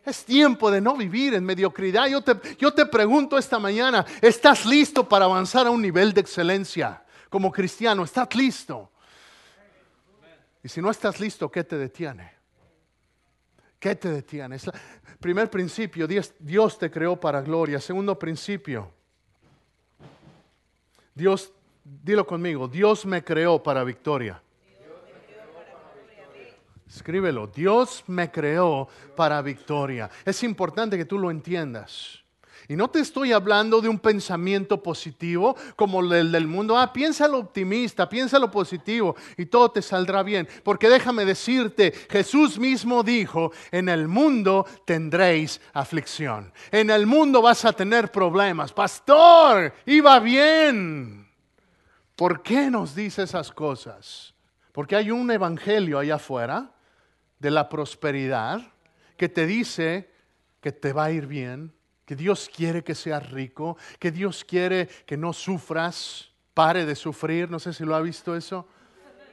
Es 0.05 0.25
tiempo 0.25 0.71
de 0.71 0.81
no 0.81 0.97
vivir 0.97 1.35
en 1.35 1.45
mediocridad. 1.45 2.07
Yo 2.09 2.21
te, 2.21 2.57
yo 2.57 2.75
te 2.75 2.85
pregunto 2.87 3.39
esta 3.39 3.59
mañana, 3.59 4.05
¿estás 4.21 4.67
listo 4.67 5.09
para 5.09 5.25
avanzar 5.25 5.67
a 5.67 5.71
un 5.71 5.81
nivel 5.81 6.13
de 6.13 6.21
excelencia 6.21 7.03
como 7.31 7.51
cristiano? 7.51 8.05
¿Estás 8.05 8.35
listo? 8.35 8.91
Y 10.63 10.69
si 10.69 10.81
no 10.81 10.91
estás 10.91 11.21
listo, 11.21 11.51
¿qué 11.51 11.65
te 11.65 11.79
detiene? 11.79 12.33
¿Qué 13.79 13.95
te 13.95 14.11
detiene? 14.11 14.59
primer 15.21 15.51
principio, 15.51 16.07
Dios, 16.07 16.35
Dios 16.39 16.79
te 16.79 16.91
creó 16.91 17.19
para 17.19 17.41
gloria. 17.41 17.81
Segundo 17.81 18.19
principio, 18.19 18.91
Dios 21.15 21.53
Dilo 21.85 22.27
conmigo, 22.27 22.67
Dios 22.67 23.05
me 23.05 23.23
creó 23.23 23.63
para 23.63 23.85
victoria. 23.85 24.41
Escríbelo, 26.89 27.49
Dios 27.49 28.05
me 28.07 28.31
creó 28.31 28.89
para 29.15 29.43
victoria. 29.43 30.09
Es 30.25 30.43
importante 30.45 30.97
que 30.97 31.05
tú 31.05 31.19
lo 31.19 31.31
entiendas. 31.31 32.25
Y 32.69 32.77
no 32.77 32.89
te 32.89 33.01
estoy 33.01 33.33
hablando 33.33 33.83
de 33.83 33.91
un 33.91 33.99
pensamiento 33.99 34.83
positivo 34.83 35.55
como 35.77 36.01
el 36.01 36.33
del 36.33 36.47
mundo. 36.47 36.79
Ah, 36.79 36.93
piensa 36.93 37.29
lo 37.29 37.39
optimista, 37.39 38.09
piensa 38.09 38.39
lo 38.39 38.51
positivo 38.51 39.17
y 39.37 39.47
todo 39.47 39.71
te 39.71 39.83
saldrá 39.83 40.23
bien. 40.23 40.49
Porque 40.63 40.89
déjame 40.89 41.27
decirte, 41.27 41.93
Jesús 42.09 42.59
mismo 42.59 43.03
dijo, 43.03 43.53
en 43.71 43.91
el 43.91 44.09
mundo 44.09 44.65
tendréis 44.87 45.61
aflicción. 45.75 46.53
En 46.71 46.89
el 46.89 47.07
mundo 47.07 47.43
vas 47.43 47.67
a 47.67 47.73
tener 47.75 48.11
problemas. 48.11 48.73
Pastor, 48.73 49.75
iba 49.85 50.19
bien. 50.21 51.24
¿Por 52.17 52.43
qué 52.43 52.71
nos 52.71 52.95
dice 52.95 53.23
esas 53.23 53.51
cosas? 53.51 54.35
Porque 54.73 54.97
hay 54.97 55.11
un 55.11 55.31
evangelio 55.31 55.99
allá 55.99 56.17
afuera 56.17 56.73
de 57.39 57.51
la 57.51 57.69
prosperidad 57.69 58.63
que 59.17 59.29
te 59.29 59.47
dice 59.47 60.11
que 60.61 60.73
te 60.73 60.93
va 60.93 61.05
a 61.05 61.11
ir 61.11 61.27
bien, 61.27 61.75
que 62.05 62.17
Dios 62.17 62.51
quiere 62.55 62.85
que 62.85 62.95
seas 62.95 63.31
rico, 63.31 63.77
que 63.99 64.11
Dios 64.11 64.45
quiere 64.45 64.89
que 65.07 65.17
no 65.17 65.33
sufras, 65.33 66.31
pare 66.55 66.87
de 66.87 66.95
sufrir, 66.95 67.51
no 67.51 67.59
sé 67.59 67.73
si 67.73 67.85
lo 67.85 67.95
ha 67.95 68.01
visto 68.01 68.37
eso. 68.37 68.67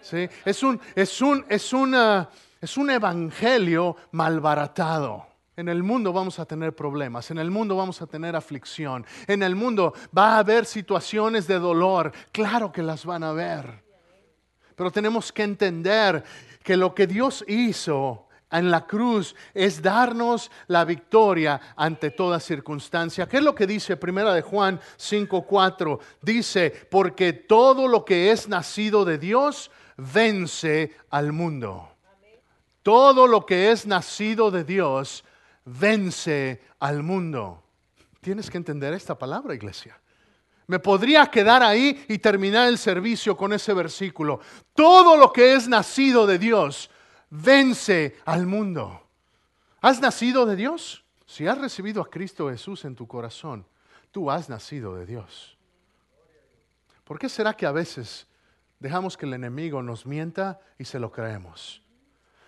¿Sí? 0.01 0.27
Es, 0.45 0.63
un, 0.63 0.79
es, 0.95 1.21
un, 1.21 1.45
es, 1.47 1.73
una, 1.73 2.29
es 2.59 2.77
un 2.77 2.89
evangelio 2.89 3.95
malbaratado. 4.11 5.30
En 5.57 5.67
el 5.67 5.83
mundo 5.83 6.13
vamos 6.13 6.39
a 6.39 6.45
tener 6.45 6.73
problemas, 6.73 7.29
en 7.29 7.37
el 7.37 7.51
mundo 7.51 7.75
vamos 7.75 8.01
a 8.01 8.07
tener 8.07 8.35
aflicción, 8.35 9.05
en 9.27 9.43
el 9.43 9.55
mundo 9.55 9.93
va 10.17 10.35
a 10.35 10.39
haber 10.39 10.65
situaciones 10.65 11.45
de 11.45 11.59
dolor, 11.59 12.13
claro 12.31 12.71
que 12.71 12.81
las 12.81 13.05
van 13.05 13.23
a 13.23 13.33
ver. 13.33 13.83
Pero 14.75 14.91
tenemos 14.91 15.31
que 15.33 15.43
entender 15.43 16.23
que 16.63 16.77
lo 16.77 16.95
que 16.95 17.05
Dios 17.05 17.43
hizo 17.49 18.27
en 18.49 18.71
la 18.71 18.85
cruz 18.87 19.35
es 19.53 19.81
darnos 19.81 20.51
la 20.67 20.85
victoria 20.85 21.59
ante 21.75 22.11
toda 22.11 22.39
circunstancia. 22.39 23.27
¿Qué 23.27 23.37
es 23.37 23.43
lo 23.43 23.53
que 23.53 23.67
dice 23.67 23.97
Primera 23.97 24.33
de 24.33 24.41
Juan 24.41 24.79
5:4? 24.97 25.99
Dice, 26.21 26.71
"Porque 26.89 27.33
todo 27.33 27.87
lo 27.87 28.05
que 28.05 28.31
es 28.31 28.47
nacido 28.47 29.03
de 29.05 29.17
Dios 29.17 29.69
vence 29.97 30.95
al 31.09 31.33
mundo." 31.33 31.89
Todo 32.83 33.27
lo 33.27 33.45
que 33.45 33.71
es 33.71 33.85
nacido 33.85 34.49
de 34.49 34.63
Dios 34.63 35.23
vence 35.65 36.61
al 36.79 37.03
mundo. 37.03 37.63
Tienes 38.21 38.49
que 38.49 38.57
entender 38.57 38.93
esta 38.93 39.17
palabra, 39.17 39.55
iglesia. 39.55 39.99
Me 40.67 40.79
podría 40.79 41.25
quedar 41.27 41.63
ahí 41.63 42.05
y 42.07 42.19
terminar 42.19 42.67
el 42.67 42.77
servicio 42.77 43.35
con 43.35 43.51
ese 43.51 43.73
versículo. 43.73 44.39
Todo 44.73 45.17
lo 45.17 45.33
que 45.33 45.53
es 45.53 45.67
nacido 45.67 46.25
de 46.25 46.39
Dios 46.39 46.89
vence 47.29 48.17
al 48.25 48.45
mundo. 48.45 49.07
¿Has 49.81 49.99
nacido 49.99 50.45
de 50.45 50.55
Dios? 50.55 51.03
Si 51.25 51.47
has 51.47 51.57
recibido 51.57 52.01
a 52.01 52.09
Cristo 52.09 52.49
Jesús 52.49 52.85
en 52.85 52.95
tu 52.95 53.07
corazón, 53.07 53.65
tú 54.11 54.29
has 54.29 54.49
nacido 54.49 54.95
de 54.95 55.05
Dios. 55.05 55.57
¿Por 57.03 57.17
qué 57.17 57.27
será 57.27 57.53
que 57.53 57.65
a 57.65 57.71
veces 57.71 58.27
dejamos 58.79 59.17
que 59.17 59.25
el 59.25 59.33
enemigo 59.33 59.81
nos 59.81 60.05
mienta 60.05 60.59
y 60.77 60.85
se 60.85 60.99
lo 60.99 61.11
creemos? 61.11 61.81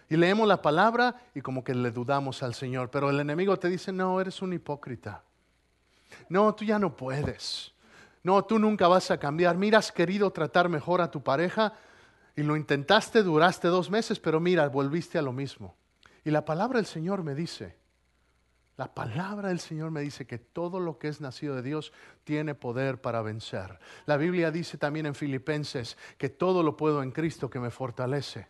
Y 0.10 0.18
leemos 0.18 0.48
la 0.48 0.62
palabra 0.62 1.16
y 1.34 1.42
como 1.42 1.64
que 1.64 1.74
le 1.74 1.92
dudamos 1.92 2.44
al 2.44 2.54
Señor. 2.54 2.90
Pero 2.92 3.10
el 3.10 3.20
enemigo 3.20 3.58
te 3.58 3.70
dice, 3.70 3.92
no, 3.92 4.20
eres 4.20 4.42
un 4.42 4.54
hipócrita. 4.54 5.24
No, 6.30 6.54
tú 6.54 6.66
ya 6.66 6.80
no 6.80 6.96
puedes. 6.96 7.74
No, 8.24 8.44
tú 8.44 8.60
nunca 8.60 8.88
vas 8.88 9.12
a 9.12 9.18
cambiar. 9.18 9.58
Mira, 9.58 9.80
has 9.80 9.92
querido 9.92 10.32
tratar 10.32 10.70
mejor 10.70 11.02
a 11.02 11.12
tu 11.12 11.22
pareja 11.22 11.74
y 12.36 12.44
lo 12.44 12.56
intentaste, 12.56 13.22
duraste 13.22 13.68
dos 13.68 13.90
meses, 13.90 14.20
pero 14.20 14.40
mira, 14.40 14.68
volviste 14.70 15.18
a 15.18 15.22
lo 15.22 15.34
mismo. 15.34 15.76
Y 16.24 16.32
la 16.32 16.46
palabra 16.46 16.78
del 16.78 16.86
Señor 16.86 17.24
me 17.24 17.36
dice 17.36 17.78
La 18.78 18.94
palabra 18.94 19.50
del 19.50 19.60
Señor 19.60 19.92
me 19.92 20.02
dice 20.02 20.26
que 20.26 20.40
todo 20.40 20.80
lo 20.80 20.98
que 20.98 21.10
es 21.10 21.22
nacido 21.22 21.56
de 21.56 21.62
Dios 21.62 21.94
tiene 22.24 22.56
poder 22.56 23.02
para 23.02 23.22
vencer. 23.22 23.78
La 24.06 24.18
Biblia 24.18 24.50
dice 24.50 24.78
también 24.78 25.06
en 25.06 25.16
Filipenses 25.16 25.98
que 26.18 26.30
todo 26.30 26.64
lo 26.64 26.76
puedo 26.76 27.04
en 27.04 27.12
Cristo 27.12 27.50
que 27.50 27.60
me 27.60 27.70
fortalece. 27.70 28.48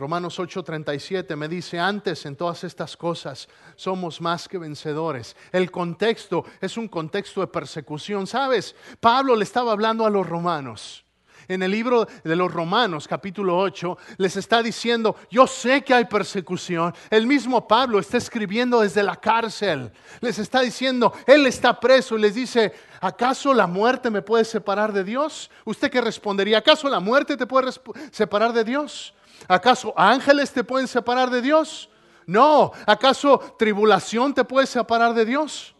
Romanos 0.00 0.38
8:37 0.38 1.36
me 1.36 1.46
dice, 1.46 1.78
antes 1.78 2.24
en 2.24 2.34
todas 2.34 2.64
estas 2.64 2.96
cosas 2.96 3.46
somos 3.76 4.18
más 4.20 4.48
que 4.48 4.56
vencedores. 4.56 5.36
El 5.52 5.70
contexto 5.70 6.46
es 6.58 6.78
un 6.78 6.88
contexto 6.88 7.42
de 7.42 7.48
persecución. 7.48 8.26
¿Sabes? 8.26 8.74
Pablo 8.98 9.36
le 9.36 9.44
estaba 9.44 9.72
hablando 9.72 10.06
a 10.06 10.10
los 10.10 10.26
romanos 10.26 11.04
en 11.48 11.62
el 11.62 11.70
libro 11.70 12.06
de 12.22 12.36
los 12.36 12.52
Romanos, 12.52 13.08
capítulo 13.08 13.58
8, 13.58 13.98
les 14.18 14.36
está 14.36 14.62
diciendo, 14.62 15.16
yo 15.30 15.46
sé 15.46 15.82
que 15.82 15.92
hay 15.92 16.04
persecución. 16.04 16.94
El 17.10 17.26
mismo 17.26 17.66
Pablo 17.66 17.98
está 17.98 18.18
escribiendo 18.18 18.80
desde 18.80 19.02
la 19.02 19.16
cárcel. 19.16 19.90
Les 20.20 20.38
está 20.38 20.60
diciendo, 20.60 21.12
él 21.26 21.46
está 21.46 21.78
preso 21.80 22.16
y 22.16 22.20
les 22.20 22.36
dice, 22.36 22.72
¿acaso 23.00 23.52
la 23.52 23.66
muerte 23.66 24.10
me 24.10 24.22
puede 24.22 24.44
separar 24.44 24.92
de 24.92 25.02
Dios? 25.02 25.50
¿Usted 25.64 25.90
qué 25.90 26.00
respondería? 26.00 26.58
¿Acaso 26.58 26.88
la 26.88 27.00
muerte 27.00 27.36
te 27.36 27.46
puede 27.46 27.72
separar 28.12 28.52
de 28.52 28.62
Dios? 28.62 29.12
¿Acaso 29.48 29.92
ángeles 29.96 30.52
te 30.52 30.64
pueden 30.64 30.88
separar 30.88 31.30
de 31.30 31.42
Dios? 31.42 31.88
No. 32.26 32.72
¿Acaso 32.86 33.38
tribulación 33.58 34.34
te 34.34 34.44
puede 34.44 34.66
separar 34.66 35.14
de 35.14 35.24
Dios? 35.24 35.74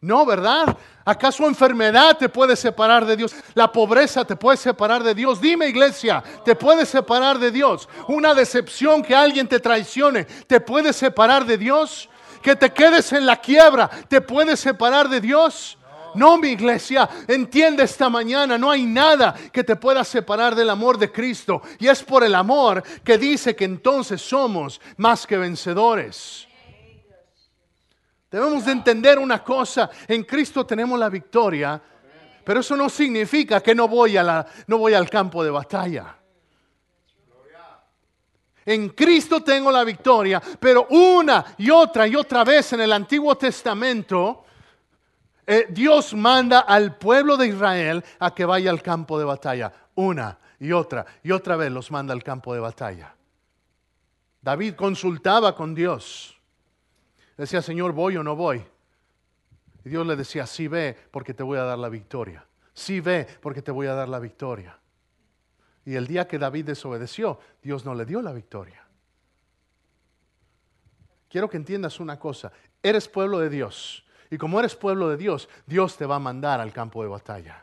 No, 0.00 0.26
¿verdad? 0.26 0.76
¿Acaso 1.04 1.46
enfermedad 1.46 2.16
te 2.18 2.28
puede 2.28 2.56
separar 2.56 3.06
de 3.06 3.16
Dios? 3.16 3.34
¿La 3.54 3.70
pobreza 3.70 4.24
te 4.24 4.34
puede 4.34 4.56
separar 4.56 5.04
de 5.04 5.14
Dios? 5.14 5.40
Dime 5.40 5.68
iglesia, 5.68 6.22
¿te 6.44 6.56
puede 6.56 6.84
separar 6.86 7.38
de 7.38 7.52
Dios? 7.52 7.88
¿Una 8.08 8.34
decepción 8.34 9.02
que 9.02 9.14
alguien 9.14 9.46
te 9.46 9.60
traicione 9.60 10.24
te 10.24 10.60
puede 10.60 10.92
separar 10.92 11.46
de 11.46 11.56
Dios? 11.56 12.08
¿Que 12.42 12.56
te 12.56 12.72
quedes 12.72 13.12
en 13.12 13.24
la 13.24 13.36
quiebra 13.36 13.88
te 14.08 14.20
puede 14.20 14.56
separar 14.56 15.08
de 15.08 15.20
Dios? 15.20 15.78
No, 16.14 16.38
mi 16.38 16.48
iglesia, 16.48 17.08
entiende 17.26 17.84
esta 17.84 18.08
mañana, 18.08 18.58
no 18.58 18.70
hay 18.70 18.84
nada 18.84 19.34
que 19.52 19.64
te 19.64 19.76
pueda 19.76 20.04
separar 20.04 20.54
del 20.54 20.70
amor 20.70 20.98
de 20.98 21.10
Cristo. 21.10 21.62
Y 21.78 21.88
es 21.88 22.02
por 22.02 22.24
el 22.24 22.34
amor 22.34 22.82
que 23.02 23.18
dice 23.18 23.56
que 23.56 23.64
entonces 23.64 24.20
somos 24.20 24.80
más 24.96 25.26
que 25.26 25.36
vencedores. 25.36 26.46
Debemos 28.30 28.64
de 28.64 28.72
entender 28.72 29.18
una 29.18 29.44
cosa, 29.44 29.90
en 30.08 30.24
Cristo 30.24 30.64
tenemos 30.64 30.98
la 30.98 31.10
victoria, 31.10 31.80
pero 32.44 32.60
eso 32.60 32.74
no 32.74 32.88
significa 32.88 33.60
que 33.60 33.74
no 33.74 33.88
voy, 33.88 34.16
a 34.16 34.22
la, 34.22 34.46
no 34.66 34.78
voy 34.78 34.94
al 34.94 35.08
campo 35.10 35.44
de 35.44 35.50
batalla. 35.50 36.16
En 38.64 38.90
Cristo 38.90 39.42
tengo 39.42 39.72
la 39.72 39.82
victoria, 39.84 40.40
pero 40.60 40.86
una 40.90 41.44
y 41.58 41.68
otra 41.70 42.06
y 42.06 42.14
otra 42.14 42.44
vez 42.44 42.72
en 42.72 42.80
el 42.80 42.92
Antiguo 42.92 43.36
Testamento, 43.36 44.44
eh, 45.46 45.66
Dios 45.70 46.14
manda 46.14 46.60
al 46.60 46.96
pueblo 46.96 47.36
de 47.36 47.48
Israel 47.48 48.04
a 48.18 48.34
que 48.34 48.44
vaya 48.44 48.70
al 48.70 48.82
campo 48.82 49.18
de 49.18 49.24
batalla. 49.24 49.72
Una 49.94 50.38
y 50.58 50.72
otra 50.72 51.04
y 51.22 51.32
otra 51.32 51.56
vez 51.56 51.70
los 51.70 51.90
manda 51.90 52.14
al 52.14 52.22
campo 52.22 52.54
de 52.54 52.60
batalla. 52.60 53.14
David 54.40 54.74
consultaba 54.74 55.54
con 55.54 55.74
Dios. 55.74 56.38
Decía, 57.36 57.62
Señor, 57.62 57.92
¿voy 57.92 58.16
o 58.16 58.22
no 58.22 58.36
voy? 58.36 58.64
Y 59.84 59.88
Dios 59.88 60.06
le 60.06 60.16
decía, 60.16 60.46
sí 60.46 60.68
ve 60.68 60.96
porque 61.10 61.34
te 61.34 61.42
voy 61.42 61.58
a 61.58 61.64
dar 61.64 61.78
la 61.78 61.88
victoria. 61.88 62.46
Sí 62.72 63.00
ve 63.00 63.26
porque 63.40 63.62
te 63.62 63.70
voy 63.70 63.86
a 63.86 63.94
dar 63.94 64.08
la 64.08 64.18
victoria. 64.18 64.78
Y 65.84 65.94
el 65.94 66.06
día 66.06 66.28
que 66.28 66.38
David 66.38 66.66
desobedeció, 66.66 67.40
Dios 67.62 67.84
no 67.84 67.94
le 67.94 68.04
dio 68.04 68.22
la 68.22 68.32
victoria. 68.32 68.86
Quiero 71.28 71.48
que 71.48 71.56
entiendas 71.56 71.98
una 71.98 72.18
cosa, 72.18 72.52
eres 72.82 73.08
pueblo 73.08 73.38
de 73.38 73.48
Dios. 73.48 74.04
Y 74.32 74.38
como 74.38 74.58
eres 74.58 74.74
pueblo 74.74 75.10
de 75.10 75.18
Dios, 75.18 75.46
Dios 75.66 75.98
te 75.98 76.06
va 76.06 76.16
a 76.16 76.18
mandar 76.18 76.58
al 76.58 76.72
campo 76.72 77.02
de 77.02 77.08
batalla. 77.10 77.62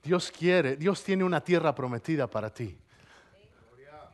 Dios 0.00 0.30
quiere, 0.30 0.76
Dios 0.76 1.02
tiene 1.02 1.24
una 1.24 1.40
tierra 1.40 1.74
prometida 1.74 2.28
para 2.28 2.54
ti. 2.54 2.78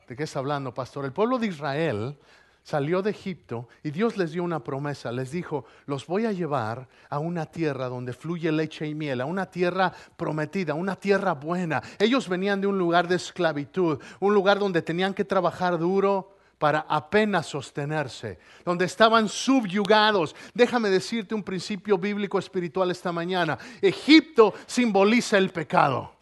¿De 0.08 0.16
qué 0.16 0.22
está 0.22 0.38
hablando, 0.38 0.72
pastor? 0.72 1.04
El 1.04 1.12
pueblo 1.12 1.38
de 1.38 1.46
Israel 1.46 2.16
salió 2.62 3.02
de 3.02 3.10
Egipto 3.10 3.68
y 3.82 3.90
Dios 3.90 4.16
les 4.16 4.32
dio 4.32 4.42
una 4.42 4.64
promesa. 4.64 5.12
Les 5.12 5.30
dijo, 5.30 5.66
los 5.84 6.06
voy 6.06 6.24
a 6.24 6.32
llevar 6.32 6.88
a 7.10 7.18
una 7.18 7.44
tierra 7.44 7.90
donde 7.90 8.14
fluye 8.14 8.50
leche 8.50 8.86
y 8.86 8.94
miel, 8.94 9.20
a 9.20 9.26
una 9.26 9.44
tierra 9.44 9.92
prometida, 10.16 10.72
una 10.72 10.96
tierra 10.96 11.34
buena. 11.34 11.82
Ellos 11.98 12.30
venían 12.30 12.62
de 12.62 12.66
un 12.66 12.78
lugar 12.78 13.06
de 13.06 13.16
esclavitud, 13.16 14.00
un 14.20 14.32
lugar 14.32 14.58
donde 14.58 14.80
tenían 14.80 15.12
que 15.12 15.26
trabajar 15.26 15.78
duro 15.78 16.37
para 16.58 16.80
apenas 16.88 17.46
sostenerse, 17.46 18.38
donde 18.64 18.84
estaban 18.84 19.28
subyugados. 19.28 20.34
Déjame 20.54 20.90
decirte 20.90 21.34
un 21.34 21.42
principio 21.42 21.96
bíblico 21.96 22.38
espiritual 22.38 22.90
esta 22.90 23.12
mañana. 23.12 23.58
Egipto 23.80 24.54
simboliza 24.66 25.38
el 25.38 25.50
pecado. 25.50 26.18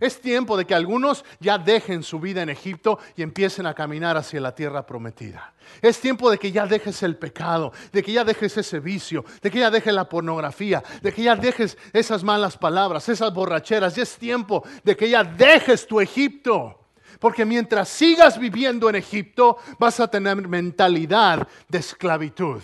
Es 0.00 0.20
tiempo 0.20 0.56
de 0.56 0.66
que 0.66 0.74
algunos 0.74 1.24
ya 1.38 1.56
dejen 1.56 2.02
su 2.02 2.18
vida 2.18 2.42
en 2.42 2.50
Egipto 2.50 2.98
y 3.16 3.22
empiecen 3.22 3.64
a 3.64 3.74
caminar 3.74 4.16
hacia 4.16 4.40
la 4.40 4.54
tierra 4.54 4.84
prometida. 4.84 5.54
Es 5.80 6.00
tiempo 6.00 6.30
de 6.30 6.38
que 6.38 6.50
ya 6.50 6.66
dejes 6.66 7.02
el 7.04 7.16
pecado, 7.16 7.72
de 7.92 8.02
que 8.02 8.12
ya 8.12 8.24
dejes 8.24 8.56
ese 8.56 8.80
vicio, 8.80 9.24
de 9.40 9.50
que 9.50 9.60
ya 9.60 9.70
dejes 9.70 9.94
la 9.94 10.08
pornografía, 10.08 10.82
de 11.00 11.12
que 11.12 11.22
ya 11.22 11.36
dejes 11.36 11.78
esas 11.92 12.24
malas 12.24 12.58
palabras, 12.58 13.08
esas 13.08 13.32
borracheras. 13.32 13.96
Y 13.96 14.00
es 14.00 14.16
tiempo 14.16 14.64
de 14.82 14.96
que 14.96 15.08
ya 15.08 15.22
dejes 15.22 15.86
tu 15.86 16.00
Egipto. 16.00 16.83
Porque 17.24 17.46
mientras 17.46 17.88
sigas 17.88 18.38
viviendo 18.38 18.90
en 18.90 18.96
Egipto, 18.96 19.56
vas 19.78 19.98
a 19.98 20.08
tener 20.08 20.46
mentalidad 20.46 21.48
de 21.70 21.78
esclavitud. 21.78 22.60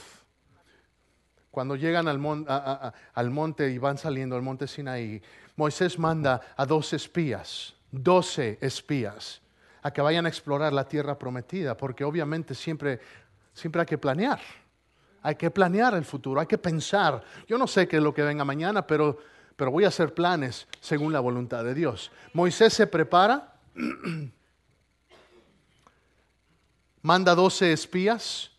Cuando 1.50 1.76
llegan 1.76 2.06
al, 2.08 2.18
monte 3.30 3.70
y 3.70 3.78
van 3.78 3.96
saliendo 3.96 4.36
al 4.36 4.42
monte 4.42 4.68
Sinaí, 4.68 5.22
Moisés 5.56 5.98
manda 5.98 6.42
a 6.58 6.66
dos 6.66 6.92
espías, 6.92 7.74
doce 7.90 8.58
espías, 8.60 9.40
a 9.80 9.90
que 9.90 10.02
vayan 10.02 10.26
a 10.26 10.28
explorar 10.28 10.74
la 10.74 10.86
tierra 10.86 11.18
prometida, 11.18 11.74
porque 11.74 12.04
obviamente 12.04 12.54
siempre, 12.54 13.00
siempre 13.54 13.80
hay 13.80 13.86
que 13.86 13.96
planear. 13.96 14.40
Hay 15.22 15.36
que 15.36 15.50
planear 15.50 15.94
el 15.94 16.04
futuro, 16.04 16.38
hay 16.38 16.46
que 16.46 16.58
pensar. 16.58 17.24
Yo 17.48 17.56
no 17.56 17.66
sé 17.66 17.88
qué 17.88 17.96
es 17.96 18.02
lo 18.02 18.12
que 18.12 18.20
venga 18.20 18.44
mañana, 18.44 18.86
pero, 18.86 19.16
pero 19.56 19.70
voy 19.70 19.86
a 19.86 19.88
hacer 19.88 20.12
planes 20.12 20.68
según 20.80 21.14
la 21.14 21.20
voluntad 21.20 21.64
de 21.64 21.72
Dios. 21.72 22.12
Moisés 22.34 22.74
se 22.74 22.86
prepara, 22.86 23.54
manda 27.02 27.34
doce 27.34 27.72
espías. 27.72 28.50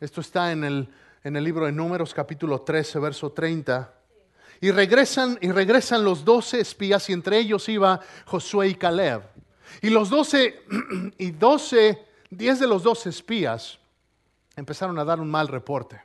Esto 0.00 0.20
está 0.20 0.52
en 0.52 0.64
el, 0.64 0.88
en 1.22 1.36
el 1.36 1.44
libro 1.44 1.66
de 1.66 1.72
Números 1.72 2.12
capítulo 2.12 2.60
13, 2.60 2.98
verso 2.98 3.32
30. 3.32 3.92
Y 4.60 4.70
regresan, 4.70 5.38
y 5.40 5.50
regresan 5.52 6.04
los 6.04 6.24
doce 6.24 6.60
espías, 6.60 7.08
y 7.10 7.12
entre 7.12 7.38
ellos 7.38 7.68
iba 7.68 8.00
Josué 8.26 8.68
y 8.68 8.74
Caleb. 8.74 9.22
Y 9.82 9.90
los 9.90 10.10
doce, 10.10 10.62
y 11.18 11.30
doce, 11.32 12.06
diez 12.30 12.58
de 12.58 12.66
los 12.66 12.82
doce 12.82 13.10
espías 13.10 13.78
empezaron 14.56 14.98
a 14.98 15.04
dar 15.04 15.20
un 15.20 15.30
mal 15.30 15.48
reporte. 15.48 16.02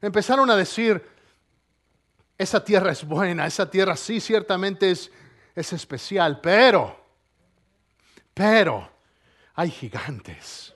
Empezaron 0.00 0.50
a 0.50 0.56
decir, 0.56 1.02
esa 2.36 2.62
tierra 2.62 2.92
es 2.92 3.04
buena, 3.04 3.46
esa 3.46 3.68
tierra 3.68 3.96
sí 3.96 4.20
ciertamente 4.20 4.90
es, 4.90 5.10
es 5.54 5.72
especial, 5.72 6.40
pero, 6.40 6.96
pero 8.34 8.97
hay 9.58 9.72
gigantes. 9.72 10.72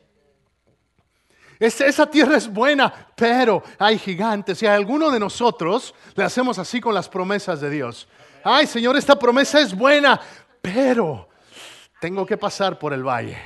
Esa 1.60 2.04
tierra 2.10 2.36
es 2.36 2.52
buena, 2.52 2.92
pero 3.14 3.62
hay 3.78 3.96
gigantes. 3.96 4.60
Y 4.60 4.66
a 4.66 4.74
alguno 4.74 5.08
de 5.08 5.20
nosotros 5.20 5.94
le 6.16 6.24
hacemos 6.24 6.58
así 6.58 6.80
con 6.80 6.92
las 6.92 7.08
promesas 7.08 7.60
de 7.60 7.70
Dios. 7.70 8.08
Ay, 8.42 8.66
Señor, 8.66 8.96
esta 8.96 9.16
promesa 9.16 9.60
es 9.60 9.72
buena, 9.72 10.20
pero 10.60 11.28
tengo 12.00 12.26
que 12.26 12.36
pasar 12.36 12.76
por 12.76 12.92
el 12.92 13.04
valle. 13.04 13.38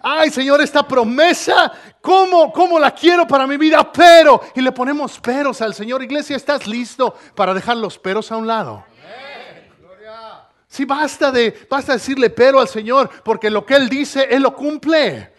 Ay, 0.00 0.28
Señor, 0.30 0.60
esta 0.60 0.82
promesa, 0.82 1.70
¿cómo, 2.00 2.52
¿cómo 2.52 2.80
la 2.80 2.90
quiero 2.90 3.28
para 3.28 3.46
mi 3.46 3.56
vida? 3.56 3.92
Pero, 3.92 4.40
y 4.56 4.60
le 4.60 4.72
ponemos 4.72 5.20
peros 5.20 5.62
al 5.62 5.72
Señor. 5.72 6.02
Iglesia, 6.02 6.34
¿estás 6.34 6.66
listo 6.66 7.14
para 7.36 7.54
dejar 7.54 7.76
los 7.76 7.96
peros 7.96 8.32
a 8.32 8.36
un 8.36 8.48
lado? 8.48 8.84
Sí, 10.78 10.84
basta 10.84 11.32
de, 11.32 11.66
basta 11.68 11.94
decirle 11.94 12.30
pero 12.30 12.60
al 12.60 12.68
Señor, 12.68 13.10
porque 13.24 13.50
lo 13.50 13.66
que 13.66 13.74
Él 13.74 13.88
dice, 13.88 14.28
Él 14.30 14.42
lo 14.42 14.54
cumple. 14.54 15.32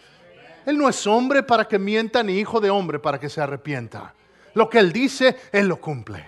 Él 0.65 0.78
no 0.78 0.89
es 0.89 1.08
hombre 1.08 1.43
para 1.43 1.65
que 1.65 1.80
mienta 1.80 2.21
ni 2.21 2.38
hijo 2.39 2.60
de 2.60 2.69
hombre 2.69 2.99
para 2.99 3.17
que 3.21 3.30
se 3.30 3.39
arrepienta. 3.39 4.13
Lo 4.54 4.69
que 4.69 4.80
Él 4.80 4.91
dice, 4.91 5.38
Él 5.54 5.69
lo 5.69 5.80
cumple. 5.80 6.28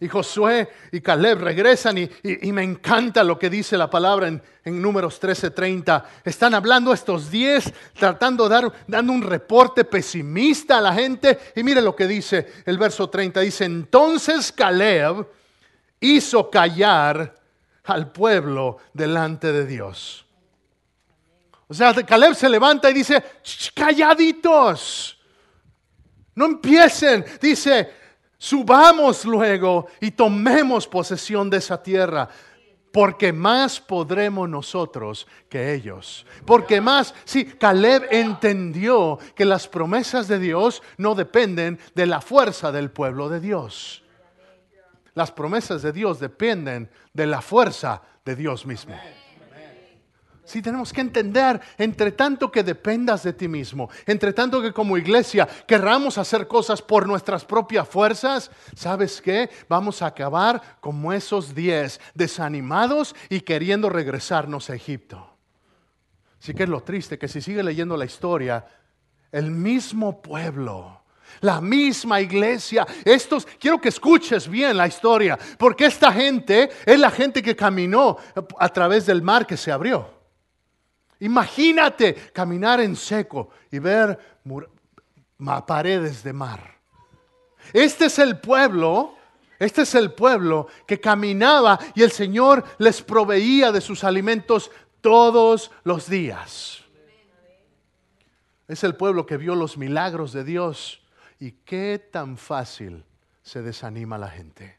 Y 0.00 0.08
Josué 0.08 0.70
y 0.92 1.02
Caleb 1.02 1.42
regresan 1.42 1.98
y, 1.98 2.10
me 2.52 2.62
encanta 2.62 3.22
lo 3.22 3.38
que 3.38 3.50
dice 3.50 3.76
la 3.76 3.90
palabra 3.90 4.28
en, 4.28 4.42
en 4.64 4.80
números 4.80 5.20
13:30. 5.20 6.02
Están 6.24 6.54
hablando 6.54 6.90
estos 6.90 7.30
10, 7.30 7.70
tratando 7.98 8.48
de 8.48 8.54
dar 8.54 8.72
dando 8.86 9.12
un 9.12 9.20
reporte 9.20 9.84
pesimista 9.84 10.78
a 10.78 10.80
la 10.80 10.94
gente. 10.94 11.38
Y 11.54 11.62
mire 11.62 11.82
lo 11.82 11.94
que 11.94 12.06
dice 12.06 12.46
el 12.64 12.78
verso 12.78 13.10
30. 13.10 13.40
Dice, 13.40 13.66
entonces 13.66 14.50
Caleb 14.52 15.26
hizo 16.00 16.50
callar 16.50 17.34
al 17.84 18.10
pueblo 18.10 18.78
delante 18.92 19.52
de 19.52 19.66
Dios. 19.66 20.24
O 21.68 21.74
sea, 21.74 21.94
Caleb 21.94 22.34
se 22.34 22.48
levanta 22.48 22.90
y 22.90 22.94
dice, 22.94 23.22
calladitos, 23.74 25.16
no 26.34 26.46
empiecen. 26.46 27.24
Dice, 27.40 27.92
subamos 28.36 29.24
luego 29.24 29.86
y 30.00 30.10
tomemos 30.10 30.88
posesión 30.88 31.48
de 31.48 31.58
esa 31.58 31.80
tierra 31.80 32.28
porque 32.92 33.32
más 33.32 33.80
podremos 33.80 34.48
nosotros 34.48 35.26
que 35.48 35.72
ellos. 35.72 36.26
Porque 36.44 36.80
más, 36.80 37.14
sí, 37.24 37.44
Caleb 37.44 38.08
entendió 38.10 39.18
que 39.34 39.44
las 39.44 39.68
promesas 39.68 40.26
de 40.28 40.38
Dios 40.38 40.82
no 40.96 41.14
dependen 41.14 41.78
de 41.94 42.06
la 42.06 42.20
fuerza 42.20 42.72
del 42.72 42.90
pueblo 42.90 43.28
de 43.28 43.40
Dios. 43.40 44.02
Las 45.14 45.32
promesas 45.32 45.82
de 45.82 45.92
Dios 45.92 46.20
dependen 46.20 46.90
de 47.12 47.26
la 47.26 47.40
fuerza 47.40 48.02
de 48.24 48.36
Dios 48.36 48.66
mismo. 48.66 48.96
Sí, 50.50 50.62
tenemos 50.62 50.92
que 50.92 51.00
entender, 51.00 51.60
entre 51.78 52.10
tanto 52.10 52.50
que 52.50 52.64
dependas 52.64 53.22
de 53.22 53.32
ti 53.32 53.46
mismo, 53.46 53.88
entre 54.04 54.32
tanto 54.32 54.60
que 54.60 54.72
como 54.72 54.98
iglesia 54.98 55.46
querramos 55.64 56.18
hacer 56.18 56.48
cosas 56.48 56.82
por 56.82 57.06
nuestras 57.06 57.44
propias 57.44 57.86
fuerzas, 57.86 58.50
¿sabes 58.74 59.22
qué? 59.22 59.48
Vamos 59.68 60.02
a 60.02 60.06
acabar 60.06 60.60
como 60.80 61.12
esos 61.12 61.54
diez, 61.54 62.00
desanimados 62.14 63.14
y 63.28 63.42
queriendo 63.42 63.90
regresarnos 63.90 64.70
a 64.70 64.74
Egipto. 64.74 65.36
Sí 66.40 66.52
que 66.52 66.64
es 66.64 66.68
lo 66.68 66.82
triste 66.82 67.16
que 67.16 67.28
si 67.28 67.40
sigue 67.40 67.62
leyendo 67.62 67.96
la 67.96 68.06
historia, 68.06 68.66
el 69.30 69.52
mismo 69.52 70.20
pueblo, 70.20 70.99
la 71.40 71.60
misma 71.60 72.20
iglesia. 72.20 72.86
Estos, 73.04 73.46
quiero 73.58 73.80
que 73.80 73.88
escuches 73.88 74.48
bien 74.48 74.76
la 74.76 74.86
historia, 74.86 75.38
porque 75.58 75.86
esta 75.86 76.12
gente 76.12 76.70
es 76.84 76.98
la 76.98 77.10
gente 77.10 77.42
que 77.42 77.56
caminó 77.56 78.16
a 78.58 78.68
través 78.68 79.06
del 79.06 79.22
mar 79.22 79.46
que 79.46 79.56
se 79.56 79.72
abrió. 79.72 80.20
Imagínate 81.20 82.14
caminar 82.32 82.80
en 82.80 82.96
seco 82.96 83.50
y 83.70 83.78
ver 83.78 84.18
paredes 85.66 86.22
de 86.22 86.32
mar. 86.32 86.78
Este 87.72 88.06
es 88.06 88.18
el 88.18 88.38
pueblo, 88.38 89.14
este 89.58 89.82
es 89.82 89.94
el 89.94 90.12
pueblo 90.12 90.66
que 90.86 91.00
caminaba 91.00 91.78
y 91.94 92.02
el 92.02 92.10
Señor 92.10 92.64
les 92.78 93.02
proveía 93.02 93.70
de 93.70 93.80
sus 93.80 94.02
alimentos 94.04 94.70
todos 95.00 95.70
los 95.84 96.08
días. 96.08 96.82
Es 98.66 98.84
el 98.84 98.94
pueblo 98.94 99.26
que 99.26 99.36
vio 99.36 99.54
los 99.54 99.76
milagros 99.76 100.32
de 100.32 100.44
Dios 100.44 100.99
y 101.40 101.52
qué 101.52 101.98
tan 101.98 102.36
fácil 102.36 103.04
se 103.42 103.62
desanima 103.62 104.18
la 104.18 104.28
gente. 104.28 104.78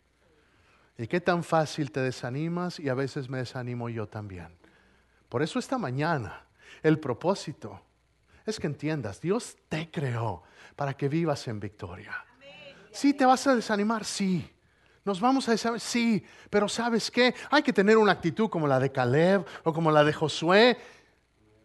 Y 0.97 1.07
qué 1.07 1.19
tan 1.19 1.43
fácil 1.43 1.91
te 1.91 1.99
desanimas 1.99 2.79
y 2.79 2.87
a 2.87 2.93
veces 2.93 3.27
me 3.27 3.39
desanimo 3.39 3.89
yo 3.89 4.07
también. 4.07 4.55
Por 5.27 5.41
eso 5.41 5.57
esta 5.57 5.79
mañana 5.79 6.45
el 6.83 6.99
propósito 6.99 7.81
es 8.45 8.59
que 8.59 8.67
entiendas, 8.67 9.19
Dios 9.19 9.57
te 9.67 9.89
creó 9.89 10.43
para 10.75 10.93
que 10.93 11.09
vivas 11.09 11.47
en 11.47 11.59
victoria. 11.59 12.13
Sí, 12.91 13.13
te 13.13 13.25
vas 13.25 13.45
a 13.47 13.55
desanimar, 13.55 14.05
sí. 14.05 14.47
Nos 15.03 15.19
vamos 15.19 15.47
a 15.47 15.51
desanimar, 15.51 15.79
sí. 15.79 16.23
Pero 16.49 16.69
¿sabes 16.69 17.09
qué? 17.09 17.33
Hay 17.49 17.63
que 17.63 17.73
tener 17.73 17.97
una 17.97 18.11
actitud 18.11 18.49
como 18.49 18.67
la 18.67 18.79
de 18.79 18.91
Caleb 18.91 19.45
o 19.63 19.73
como 19.73 19.91
la 19.91 20.03
de 20.03 20.13
Josué 20.13 20.77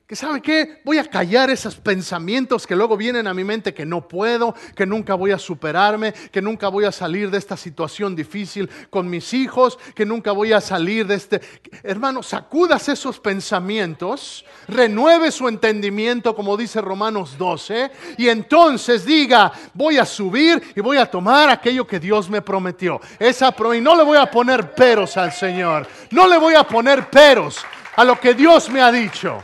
que 0.07 0.15
sabe 0.15 0.41
qué, 0.41 0.81
voy 0.85 0.99
a 0.99 1.05
callar 1.05 1.51
esos 1.51 1.75
pensamientos 1.75 2.65
que 2.65 2.77
luego 2.77 2.97
vienen 2.97 3.27
a 3.27 3.35
mi 3.35 3.43
mente 3.43 3.75
que 3.75 3.85
no 3.85 4.07
puedo, 4.07 4.55
que 4.77 4.87
nunca 4.87 5.15
voy 5.15 5.33
a 5.33 5.39
superarme, 5.39 6.13
que 6.13 6.41
nunca 6.41 6.69
voy 6.69 6.85
a 6.85 6.93
salir 6.93 7.29
de 7.29 7.39
esta 7.39 7.57
situación 7.57 8.15
difícil 8.15 8.71
con 8.89 9.11
mis 9.11 9.35
hijos, 9.35 9.81
que 9.97 10.07
nunca 10.07 10.31
voy 10.31 10.53
a 10.53 10.61
salir 10.61 11.09
de 11.09 11.17
este... 11.17 11.41
Hermano, 11.83 12.23
sacudas 12.23 12.89
esos 12.89 13.19
pensamientos, 13.19 14.45
renueve 14.69 15.33
su 15.33 15.49
entendimiento, 15.49 16.37
como 16.37 16.57
dice 16.57 16.81
Romanos 16.81 17.37
12, 17.37 17.91
y 18.17 18.29
entonces 18.29 19.05
diga, 19.05 19.51
voy 19.75 19.99
a 19.99 20.05
subir 20.05 20.63
y 20.77 20.81
voy 20.81 20.99
a 20.99 21.11
tomar 21.11 21.51
aquello 21.51 21.85
que 21.85 21.99
Dios 21.99 22.31
me 22.31 22.43
prometió. 22.43 23.01
Esa 23.19 23.53
y 23.75 23.81
no 23.81 23.97
le 23.97 24.05
voy 24.05 24.19
a 24.19 24.31
poner 24.31 24.73
peros 24.73 25.17
al 25.17 25.33
Señor, 25.33 25.85
no 26.13 26.29
le 26.29 26.39
voy 26.39 26.55
a 26.55 26.63
poner 26.63 27.11
peros 27.11 27.59
a 27.97 28.05
lo 28.05 28.21
que 28.21 28.35
Dios 28.35 28.71
me 28.71 28.81
ha 28.81 28.93
dicho. 28.93 29.43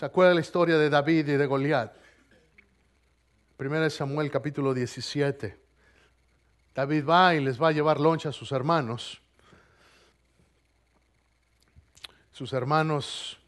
¿Se 0.00 0.06
acuerda 0.06 0.32
la 0.32 0.40
historia 0.40 0.78
de 0.78 0.88
David 0.88 1.28
y 1.28 1.36
de 1.36 1.44
Goliat? 1.44 1.92
Primera 3.58 3.82
de 3.82 3.90
Samuel 3.90 4.30
capítulo 4.30 4.72
17. 4.72 5.60
David 6.74 7.04
va 7.04 7.34
y 7.34 7.44
les 7.44 7.60
va 7.60 7.68
a 7.68 7.72
llevar 7.72 8.00
loncha 8.00 8.30
a 8.30 8.32
sus 8.32 8.50
hermanos. 8.50 9.20
Sus 12.32 12.54
hermanos, 12.54 13.38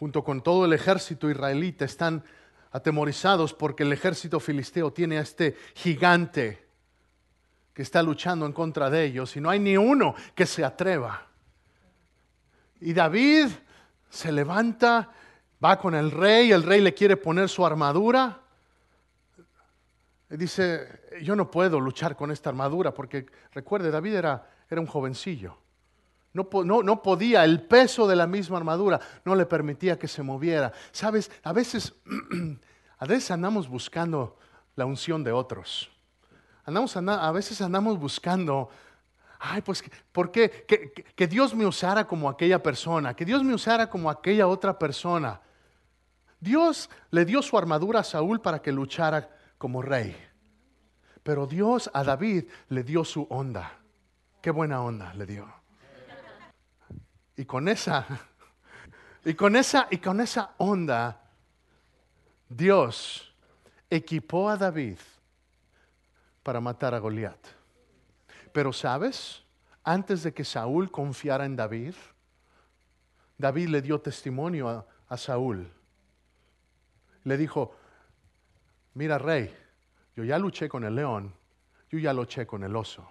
junto 0.00 0.24
con 0.24 0.42
todo 0.42 0.64
el 0.64 0.72
ejército 0.72 1.30
israelita, 1.30 1.84
están 1.84 2.24
atemorizados 2.72 3.54
porque 3.54 3.84
el 3.84 3.92
ejército 3.92 4.40
filisteo 4.40 4.92
tiene 4.92 5.18
a 5.18 5.22
este 5.22 5.56
gigante 5.76 6.66
que 7.74 7.82
está 7.82 8.02
luchando 8.02 8.44
en 8.44 8.52
contra 8.52 8.90
de 8.90 9.04
ellos 9.04 9.36
y 9.36 9.40
no 9.40 9.50
hay 9.50 9.60
ni 9.60 9.76
uno 9.76 10.16
que 10.34 10.46
se 10.46 10.64
atreva. 10.64 11.28
Y 12.80 12.92
David 12.92 13.50
se 14.10 14.32
levanta 14.32 15.08
Va 15.62 15.78
con 15.78 15.94
el 15.94 16.10
rey, 16.10 16.50
el 16.50 16.62
rey 16.62 16.80
le 16.80 16.94
quiere 16.94 17.16
poner 17.16 17.48
su 17.48 17.64
armadura. 17.64 18.40
Dice, 20.28 21.02
yo 21.22 21.36
no 21.36 21.50
puedo 21.50 21.78
luchar 21.78 22.16
con 22.16 22.30
esta 22.30 22.50
armadura 22.50 22.92
porque 22.92 23.26
recuerde, 23.52 23.90
David 23.90 24.14
era, 24.14 24.50
era 24.68 24.80
un 24.80 24.86
jovencillo. 24.86 25.56
No, 26.32 26.48
no, 26.64 26.82
no, 26.82 27.02
podía, 27.02 27.44
el 27.44 27.62
peso 27.62 28.06
de 28.06 28.16
la 28.16 28.26
misma 28.26 28.56
armadura 28.56 28.98
no 29.24 29.34
le 29.34 29.44
permitía 29.44 29.98
que 29.98 30.08
se 30.08 30.22
moviera. 30.22 30.72
Sabes, 30.90 31.30
a 31.42 31.52
veces, 31.52 31.94
a 32.98 33.06
veces 33.06 33.30
andamos 33.30 33.68
buscando 33.68 34.38
la 34.74 34.86
unción 34.86 35.22
de 35.22 35.32
otros. 35.32 35.90
Andamos, 36.64 36.96
a 36.96 37.32
veces 37.32 37.60
andamos 37.60 37.98
buscando 37.98 38.70
ay, 39.42 39.60
pues, 39.60 39.84
¿por 40.12 40.30
qué? 40.30 40.64
Que, 40.66 40.92
que, 40.92 41.26
Dios 41.26 41.54
me 41.54 41.66
usara 41.66 42.06
como 42.06 42.28
aquella 42.28 42.62
persona, 42.62 43.14
que 43.14 43.24
Dios 43.24 43.42
me 43.42 43.54
usara 43.54 43.90
como 43.90 44.08
aquella 44.08 44.46
otra 44.46 44.78
persona. 44.78 45.40
Dios 46.42 46.90
le 47.12 47.24
dio 47.24 47.40
su 47.40 47.56
armadura 47.56 48.00
a 48.00 48.04
Saúl 48.04 48.40
para 48.40 48.60
que 48.60 48.72
luchara 48.72 49.30
como 49.58 49.80
rey. 49.80 50.16
Pero 51.22 51.46
Dios 51.46 51.88
a 51.94 52.02
David 52.02 52.46
le 52.68 52.82
dio 52.82 53.04
su 53.04 53.24
onda. 53.30 53.78
Qué 54.40 54.50
buena 54.50 54.82
onda 54.82 55.14
le 55.14 55.24
dio. 55.24 55.46
Y 57.36 57.44
con 57.44 57.68
esa, 57.68 58.04
y 59.24 59.34
con 59.34 59.54
esa, 59.54 59.86
y 59.88 59.98
con 59.98 60.20
esa 60.20 60.54
onda, 60.58 61.30
Dios 62.48 63.32
equipó 63.88 64.50
a 64.50 64.56
David 64.56 64.98
para 66.42 66.60
matar 66.60 66.92
a 66.92 66.98
Goliat. 66.98 67.38
Pero 68.52 68.72
sabes, 68.72 69.44
antes 69.84 70.24
de 70.24 70.34
que 70.34 70.44
Saúl 70.44 70.90
confiara 70.90 71.44
en 71.44 71.54
David, 71.54 71.94
David 73.38 73.68
le 73.68 73.80
dio 73.80 74.00
testimonio 74.00 74.68
a, 74.68 74.84
a 75.08 75.16
Saúl 75.16 75.70
le 77.24 77.36
dijo, 77.36 77.74
mira 78.94 79.18
rey, 79.18 79.54
yo 80.16 80.24
ya 80.24 80.38
luché 80.38 80.68
con 80.68 80.84
el 80.84 80.94
león, 80.94 81.34
yo 81.90 81.98
ya 81.98 82.12
luché 82.12 82.46
con 82.46 82.64
el 82.64 82.74
oso. 82.76 83.08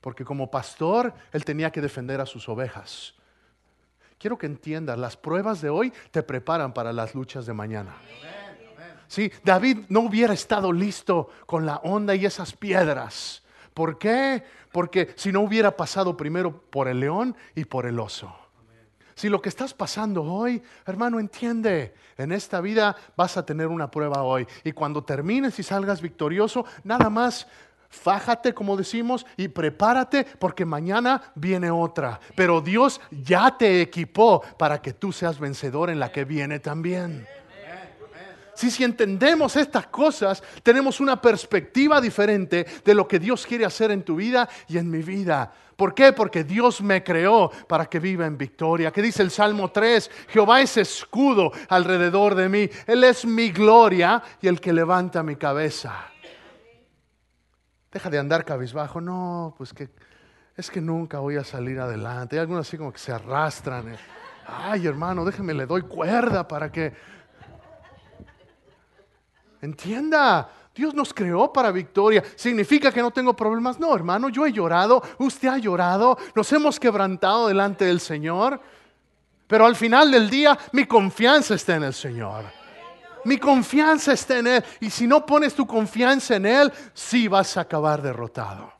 Porque 0.00 0.24
como 0.24 0.50
pastor, 0.50 1.12
él 1.32 1.44
tenía 1.44 1.70
que 1.70 1.80
defender 1.80 2.20
a 2.20 2.26
sus 2.26 2.48
ovejas. 2.48 3.14
Quiero 4.18 4.38
que 4.38 4.46
entiendas, 4.46 4.98
las 4.98 5.16
pruebas 5.16 5.60
de 5.60 5.70
hoy 5.70 5.92
te 6.10 6.22
preparan 6.22 6.72
para 6.72 6.92
las 6.92 7.14
luchas 7.14 7.46
de 7.46 7.52
mañana. 7.52 7.96
Sí, 9.08 9.32
David 9.42 9.78
no 9.88 10.00
hubiera 10.00 10.32
estado 10.32 10.72
listo 10.72 11.30
con 11.46 11.66
la 11.66 11.76
onda 11.78 12.14
y 12.14 12.26
esas 12.26 12.52
piedras. 12.52 13.42
¿Por 13.74 13.98
qué? 13.98 14.44
Porque 14.72 15.12
si 15.16 15.32
no 15.32 15.40
hubiera 15.40 15.76
pasado 15.76 16.16
primero 16.16 16.62
por 16.70 16.86
el 16.86 17.00
león 17.00 17.36
y 17.54 17.64
por 17.64 17.86
el 17.86 17.98
oso. 17.98 18.39
Si 19.20 19.28
lo 19.28 19.42
que 19.42 19.50
estás 19.50 19.74
pasando 19.74 20.22
hoy, 20.22 20.62
hermano, 20.86 21.20
entiende, 21.20 21.92
en 22.16 22.32
esta 22.32 22.62
vida 22.62 22.96
vas 23.18 23.36
a 23.36 23.44
tener 23.44 23.66
una 23.66 23.90
prueba 23.90 24.22
hoy. 24.22 24.46
Y 24.64 24.72
cuando 24.72 25.04
termines 25.04 25.58
y 25.58 25.62
salgas 25.62 26.00
victorioso, 26.00 26.64
nada 26.84 27.10
más 27.10 27.46
fájate, 27.90 28.54
como 28.54 28.78
decimos, 28.78 29.26
y 29.36 29.48
prepárate 29.48 30.24
porque 30.24 30.64
mañana 30.64 31.20
viene 31.34 31.70
otra. 31.70 32.18
Pero 32.34 32.62
Dios 32.62 32.98
ya 33.10 33.58
te 33.58 33.82
equipó 33.82 34.40
para 34.56 34.80
que 34.80 34.94
tú 34.94 35.12
seas 35.12 35.38
vencedor 35.38 35.90
en 35.90 36.00
la 36.00 36.10
que 36.10 36.24
viene 36.24 36.58
también. 36.58 37.26
Si, 38.60 38.70
si 38.70 38.84
entendemos 38.84 39.56
estas 39.56 39.86
cosas, 39.86 40.42
tenemos 40.62 41.00
una 41.00 41.18
perspectiva 41.18 41.98
diferente 41.98 42.66
de 42.84 42.94
lo 42.94 43.08
que 43.08 43.18
Dios 43.18 43.46
quiere 43.46 43.64
hacer 43.64 43.90
en 43.90 44.02
tu 44.02 44.16
vida 44.16 44.50
y 44.68 44.76
en 44.76 44.90
mi 44.90 45.00
vida. 45.00 45.50
¿Por 45.76 45.94
qué? 45.94 46.12
Porque 46.12 46.44
Dios 46.44 46.82
me 46.82 47.02
creó 47.02 47.50
para 47.66 47.86
que 47.86 47.98
viva 47.98 48.26
en 48.26 48.36
victoria. 48.36 48.90
¿Qué 48.90 49.00
dice 49.00 49.22
el 49.22 49.30
Salmo 49.30 49.70
3? 49.70 50.10
Jehová 50.28 50.60
es 50.60 50.76
escudo 50.76 51.52
alrededor 51.70 52.34
de 52.34 52.50
mí. 52.50 52.68
Él 52.86 53.02
es 53.02 53.24
mi 53.24 53.50
gloria 53.50 54.22
y 54.42 54.48
el 54.48 54.60
que 54.60 54.74
levanta 54.74 55.22
mi 55.22 55.36
cabeza. 55.36 55.94
Deja 57.90 58.10
de 58.10 58.18
andar 58.18 58.44
cabizbajo. 58.44 59.00
No, 59.00 59.54
pues 59.56 59.72
que 59.72 59.88
es 60.54 60.70
que 60.70 60.82
nunca 60.82 61.18
voy 61.20 61.36
a 61.36 61.44
salir 61.44 61.80
adelante. 61.80 62.36
Hay 62.36 62.40
algunos 62.40 62.68
así 62.68 62.76
como 62.76 62.92
que 62.92 62.98
se 62.98 63.10
arrastran. 63.10 63.94
eh. 63.94 63.98
Ay, 64.46 64.86
hermano, 64.86 65.24
déjeme, 65.24 65.54
le 65.54 65.64
doy 65.64 65.80
cuerda 65.80 66.46
para 66.46 66.70
que... 66.70 67.19
Entienda, 69.62 70.50
Dios 70.74 70.94
nos 70.94 71.12
creó 71.12 71.52
para 71.52 71.70
victoria. 71.70 72.22
¿Significa 72.36 72.92
que 72.92 73.02
no 73.02 73.10
tengo 73.10 73.34
problemas? 73.34 73.78
No, 73.78 73.94
hermano, 73.94 74.28
yo 74.28 74.46
he 74.46 74.52
llorado, 74.52 75.02
usted 75.18 75.48
ha 75.48 75.58
llorado, 75.58 76.16
nos 76.34 76.52
hemos 76.52 76.80
quebrantado 76.80 77.48
delante 77.48 77.84
del 77.84 78.00
Señor. 78.00 78.60
Pero 79.46 79.66
al 79.66 79.76
final 79.76 80.10
del 80.10 80.30
día, 80.30 80.56
mi 80.72 80.86
confianza 80.86 81.54
está 81.54 81.76
en 81.76 81.84
el 81.84 81.94
Señor. 81.94 82.44
Mi 83.24 83.36
confianza 83.36 84.12
está 84.12 84.38
en 84.38 84.46
Él. 84.46 84.64
Y 84.80 84.90
si 84.90 85.06
no 85.06 85.26
pones 85.26 85.54
tu 85.54 85.66
confianza 85.66 86.36
en 86.36 86.46
Él, 86.46 86.72
sí 86.94 87.28
vas 87.28 87.56
a 87.56 87.62
acabar 87.62 88.00
derrotado. 88.00 88.79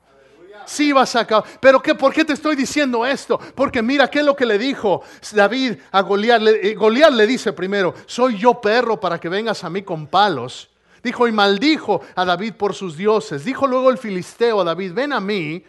Sí 0.67 0.93
vas 0.93 1.17
a 1.17 1.21
acabar. 1.21 1.45
Pero 1.61 1.81
¿qué, 1.81 1.95
¿por 1.95 2.13
qué 2.13 2.25
te 2.25 2.33
estoy 2.33 2.57
diciendo 2.57 3.05
esto? 3.05 3.39
Porque 3.55 3.83
mira 3.83 4.09
qué 4.09 4.21
es 4.21 4.25
lo 4.25 4.37
que 4.37 4.47
le 4.47 4.59
dijo 4.59 5.03
David 5.33 5.79
a 5.91 6.01
Goliat. 6.03 6.43
Eh, 6.47 6.75
Goliat 6.75 7.13
le 7.13 7.27
dice 7.27 7.53
primero, 7.53 7.95
soy 8.07 8.39
yo 8.39 8.61
perro 8.61 9.01
para 9.01 9.19
que 9.19 9.29
vengas 9.29 9.65
a 9.65 9.71
mí 9.71 9.83
con 9.83 10.07
palos. 10.07 10.71
Dijo 11.03 11.27
y 11.27 11.33
maldijo 11.33 12.03
a 12.15 12.25
David 12.25 12.55
por 12.55 12.75
sus 12.75 12.97
dioses. 12.97 13.45
Dijo 13.45 13.67
luego 13.67 13.91
el 13.91 13.99
filisteo 13.99 14.61
a 14.61 14.65
David, 14.65 14.93
ven 14.93 15.13
a 15.13 15.21
mí 15.21 15.65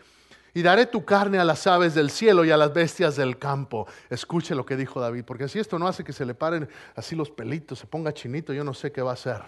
y 0.54 0.62
daré 0.62 0.86
tu 0.86 1.06
carne 1.06 1.40
a 1.40 1.46
las 1.46 1.66
aves 1.68 1.96
del 1.96 2.10
cielo 2.10 2.44
y 2.44 2.52
a 2.52 2.58
las 2.58 2.74
bestias 2.74 3.16
del 3.16 3.38
campo. 3.38 3.88
Escuche 4.10 4.56
lo 4.56 4.66
que 4.66 4.76
dijo 4.76 5.00
David, 5.00 5.24
porque 5.26 5.48
si 5.48 5.60
esto 5.60 5.80
no 5.80 5.88
hace 5.88 6.04
que 6.04 6.14
se 6.14 6.26
le 6.26 6.34
paren 6.34 6.68
así 6.96 7.16
los 7.16 7.32
pelitos, 7.32 7.80
se 7.80 7.88
ponga 7.88 8.14
chinito, 8.14 8.54
yo 8.54 8.64
no 8.64 8.74
sé 8.74 8.92
qué 8.92 9.02
va 9.02 9.12
a 9.12 9.14
hacer. 9.14 9.42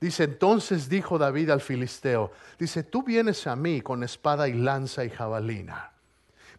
Dice, 0.00 0.24
entonces 0.24 0.88
dijo 0.88 1.18
David 1.18 1.50
al 1.50 1.60
filisteo, 1.62 2.30
dice, 2.58 2.82
tú 2.82 3.02
vienes 3.02 3.46
a 3.46 3.56
mí 3.56 3.80
con 3.80 4.02
espada 4.02 4.46
y 4.46 4.52
lanza 4.52 5.04
y 5.04 5.10
jabalina, 5.10 5.92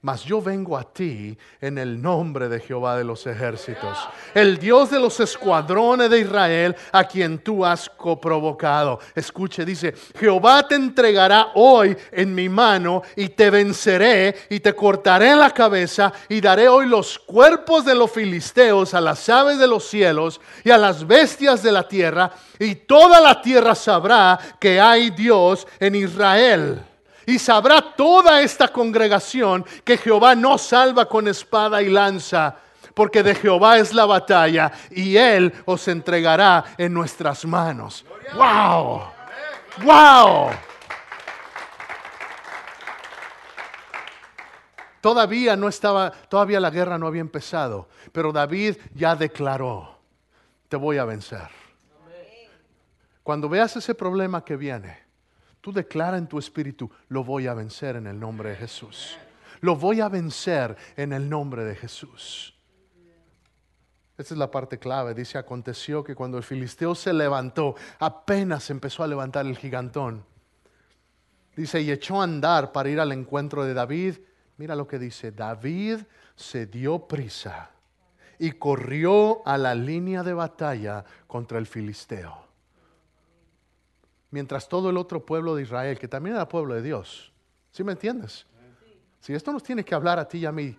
mas 0.01 0.23
yo 0.23 0.41
vengo 0.41 0.77
a 0.77 0.83
ti 0.83 1.37
en 1.61 1.77
el 1.77 2.01
nombre 2.01 2.49
de 2.49 2.59
Jehová 2.59 2.97
de 2.97 3.03
los 3.03 3.25
ejércitos, 3.27 3.97
el 4.33 4.57
Dios 4.57 4.91
de 4.91 4.99
los 4.99 5.19
escuadrones 5.19 6.09
de 6.09 6.19
Israel, 6.19 6.75
a 6.91 7.03
quien 7.03 7.39
tú 7.39 7.65
has 7.65 7.89
coprovocado. 7.89 8.99
Escuche, 9.15 9.65
dice, 9.65 9.93
Jehová 10.19 10.67
te 10.67 10.75
entregará 10.75 11.51
hoy 11.55 11.95
en 12.11 12.33
mi 12.33 12.49
mano 12.49 13.01
y 13.15 13.29
te 13.29 13.49
venceré 13.49 14.35
y 14.49 14.59
te 14.59 14.73
cortaré 14.73 15.35
la 15.35 15.51
cabeza 15.51 16.13
y 16.29 16.41
daré 16.41 16.67
hoy 16.67 16.87
los 16.87 17.19
cuerpos 17.19 17.85
de 17.85 17.95
los 17.95 18.11
filisteos 18.11 18.93
a 18.93 19.01
las 19.01 19.27
aves 19.29 19.57
de 19.57 19.67
los 19.67 19.87
cielos 19.87 20.39
y 20.63 20.71
a 20.71 20.77
las 20.77 21.05
bestias 21.05 21.63
de 21.63 21.71
la 21.71 21.87
tierra 21.87 22.31
y 22.59 22.75
toda 22.75 23.19
la 23.21 23.41
tierra 23.41 23.75
sabrá 23.75 24.39
que 24.59 24.79
hay 24.79 25.11
Dios 25.11 25.67
en 25.79 25.95
Israel. 25.95 26.81
Y 27.27 27.39
sabrá 27.39 27.81
toda 27.81 28.41
esta 28.41 28.69
congregación 28.69 29.65
que 29.83 29.97
Jehová 29.97 30.33
no 30.33 30.57
salva 30.57 31.09
con 31.09 31.27
espada 31.27 31.81
y 31.81 31.89
lanza, 31.89 32.55
porque 32.93 33.21
de 33.21 33.35
Jehová 33.35 33.77
es 33.79 33.93
la 33.93 34.05
batalla 34.05 34.71
y 34.89 35.17
Él 35.17 35.53
os 35.65 35.89
entregará 35.89 36.63
en 36.77 36.93
nuestras 36.93 37.45
manos. 37.45 38.05
¡Wow! 38.33 39.01
¡Wow! 39.83 40.51
Todavía 45.01 45.57
no 45.57 45.67
estaba, 45.67 46.11
todavía 46.11 46.61
la 46.61 46.69
guerra 46.69 46.97
no 46.97 47.07
había 47.07 47.19
empezado, 47.19 47.89
pero 48.13 48.31
David 48.31 48.77
ya 48.95 49.17
declaró, 49.17 49.99
te 50.69 50.77
voy 50.77 50.97
a 50.97 51.03
vencer. 51.03 51.49
Cuando 53.21 53.49
veas 53.49 53.75
ese 53.75 53.93
problema 53.93 54.45
que 54.45 54.55
viene, 54.55 55.06
tú 55.67 55.73
declara 55.73 56.17
en 56.17 56.27
tu 56.27 56.39
espíritu, 56.39 56.89
lo 57.09 57.25
voy 57.25 57.45
a 57.45 57.53
vencer 57.53 57.97
en 57.97 58.07
el 58.07 58.17
nombre 58.17 58.51
de 58.51 58.55
Jesús. 58.55 59.17
Lo 59.59 59.75
voy 59.75 59.99
a 59.99 60.07
vencer 60.07 60.77
en 60.95 61.11
el 61.11 61.29
nombre 61.29 61.65
de 61.65 61.75
Jesús. 61.75 62.55
Esta 64.17 64.33
es 64.33 64.37
la 64.37 64.49
parte 64.49 64.79
clave. 64.79 65.13
Dice, 65.13 65.37
aconteció 65.37 66.05
que 66.05 66.15
cuando 66.15 66.37
el 66.37 66.45
filisteo 66.45 66.95
se 66.95 67.11
levantó, 67.11 67.75
apenas 67.99 68.69
empezó 68.69 69.03
a 69.03 69.07
levantar 69.07 69.45
el 69.45 69.57
gigantón. 69.57 70.23
Dice, 71.53 71.81
y 71.81 71.91
echó 71.91 72.21
a 72.21 72.23
andar 72.23 72.71
para 72.71 72.87
ir 72.87 73.01
al 73.01 73.11
encuentro 73.11 73.65
de 73.65 73.73
David. 73.73 74.19
Mira 74.55 74.73
lo 74.73 74.87
que 74.87 74.97
dice, 74.97 75.33
David 75.33 75.97
se 76.37 76.67
dio 76.67 77.09
prisa 77.09 77.71
y 78.39 78.53
corrió 78.53 79.45
a 79.45 79.57
la 79.57 79.75
línea 79.75 80.23
de 80.23 80.33
batalla 80.33 81.03
contra 81.27 81.59
el 81.59 81.67
filisteo. 81.67 82.46
Mientras 84.31 84.67
todo 84.67 84.89
el 84.89 84.97
otro 84.97 85.25
pueblo 85.25 85.55
de 85.55 85.63
Israel, 85.63 85.97
que 85.97 86.07
también 86.07 86.35
era 86.35 86.47
pueblo 86.47 86.73
de 86.73 86.81
Dios, 86.81 87.31
¿sí 87.71 87.83
me 87.83 87.93
entiendes? 87.93 88.45
Si 89.19 89.33
esto 89.33 89.51
nos 89.51 89.63
tiene 89.63 89.83
que 89.83 89.95
hablar 89.95 90.19
a 90.19 90.27
ti 90.27 90.39
y 90.39 90.45
a 90.45 90.51
mí, 90.51 90.77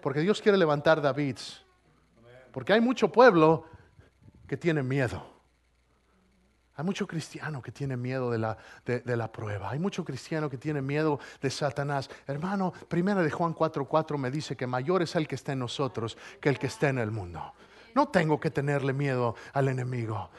porque 0.00 0.20
Dios 0.20 0.40
quiere 0.40 0.58
levantar 0.58 1.00
David, 1.00 1.38
porque 2.52 2.72
hay 2.72 2.80
mucho 2.80 3.10
pueblo 3.10 3.66
que 4.46 4.56
tiene 4.56 4.82
miedo. 4.82 5.34
Hay 6.76 6.84
mucho 6.84 7.06
cristiano 7.06 7.62
que 7.62 7.70
tiene 7.70 7.96
miedo 7.96 8.30
de 8.30 8.38
la, 8.38 8.56
de, 8.84 9.16
la 9.16 9.30
prueba. 9.30 9.70
Hay 9.70 9.78
mucho 9.78 10.04
cristiano 10.04 10.50
que 10.50 10.58
tiene 10.58 10.82
miedo 10.82 11.20
de 11.40 11.48
Satanás. 11.48 12.10
Hermano, 12.26 12.72
primera 12.88 13.22
de 13.22 13.30
Juan 13.30 13.54
4:4 13.54 14.18
me 14.18 14.30
dice 14.30 14.56
que 14.56 14.66
mayor 14.66 15.02
es 15.02 15.14
el 15.14 15.28
que 15.28 15.36
está 15.36 15.52
en 15.52 15.60
nosotros 15.60 16.18
que 16.40 16.48
el 16.48 16.58
que 16.58 16.66
está 16.66 16.88
en 16.88 16.98
el 16.98 17.12
mundo. 17.12 17.52
No 17.94 18.08
tengo 18.08 18.40
que 18.40 18.50
tenerle 18.50 18.92
miedo 18.92 19.36
al 19.52 19.68
enemigo. 19.68 20.30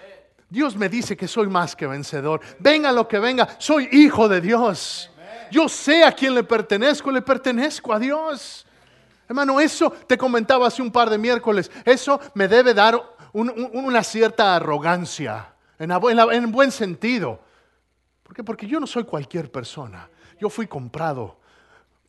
Dios 0.55 0.77
me 0.77 0.87
dice 0.87 1.17
que 1.17 1.27
soy 1.27 1.47
más 1.47 1.75
que 1.75 1.85
vencedor. 1.85 2.39
Venga 2.59 2.93
lo 2.93 3.07
que 3.09 3.19
venga, 3.19 3.57
soy 3.59 3.89
hijo 3.91 4.29
de 4.29 4.39
Dios. 4.39 5.11
Yo 5.51 5.67
sé 5.67 6.05
a 6.05 6.13
quién 6.13 6.33
le 6.33 6.43
pertenezco, 6.45 7.11
le 7.11 7.21
pertenezco 7.21 7.91
a 7.91 7.99
Dios. 7.99 8.65
Hermano, 9.27 9.59
eso 9.59 9.89
te 9.91 10.17
comentaba 10.17 10.67
hace 10.67 10.81
un 10.81 10.91
par 10.91 11.09
de 11.09 11.17
miércoles. 11.17 11.69
Eso 11.83 12.21
me 12.35 12.47
debe 12.47 12.73
dar 12.73 12.95
un- 13.33 13.49
un- 13.49 13.69
una 13.85 14.01
cierta 14.01 14.55
arrogancia, 14.55 15.53
en 15.77 16.51
buen 16.53 16.71
sentido. 16.71 17.41
¿Por 18.23 18.33
qué? 18.33 18.41
Porque 18.41 18.65
yo 18.65 18.79
no 18.79 18.87
soy 18.87 19.03
cualquier 19.03 19.51
persona. 19.51 20.09
Yo 20.39 20.49
fui 20.49 20.67
comprado 20.67 21.37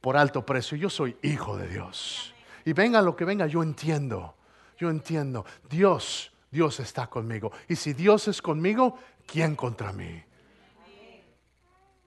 por 0.01 0.17
alto 0.17 0.47
precio. 0.47 0.77
Yo 0.79 0.89
soy 0.89 1.17
hijo 1.23 1.57
de 1.57 1.67
Dios. 1.67 2.33
Y 2.65 2.73
venga 2.73 3.03
lo 3.03 3.17
que 3.17 3.25
venga, 3.25 3.47
yo 3.49 3.63
entiendo. 3.65 4.37
Yo 4.79 4.89
entiendo. 4.89 5.45
Dios, 5.69 6.31
Dios 6.57 6.81
está 6.81 7.07
conmigo. 7.07 7.53
Y 7.69 7.77
si 7.77 7.93
Dios 7.93 8.29
es 8.29 8.41
conmigo, 8.41 8.99
¿quién 9.27 9.55
contra 9.55 9.93
mí? 9.93 10.25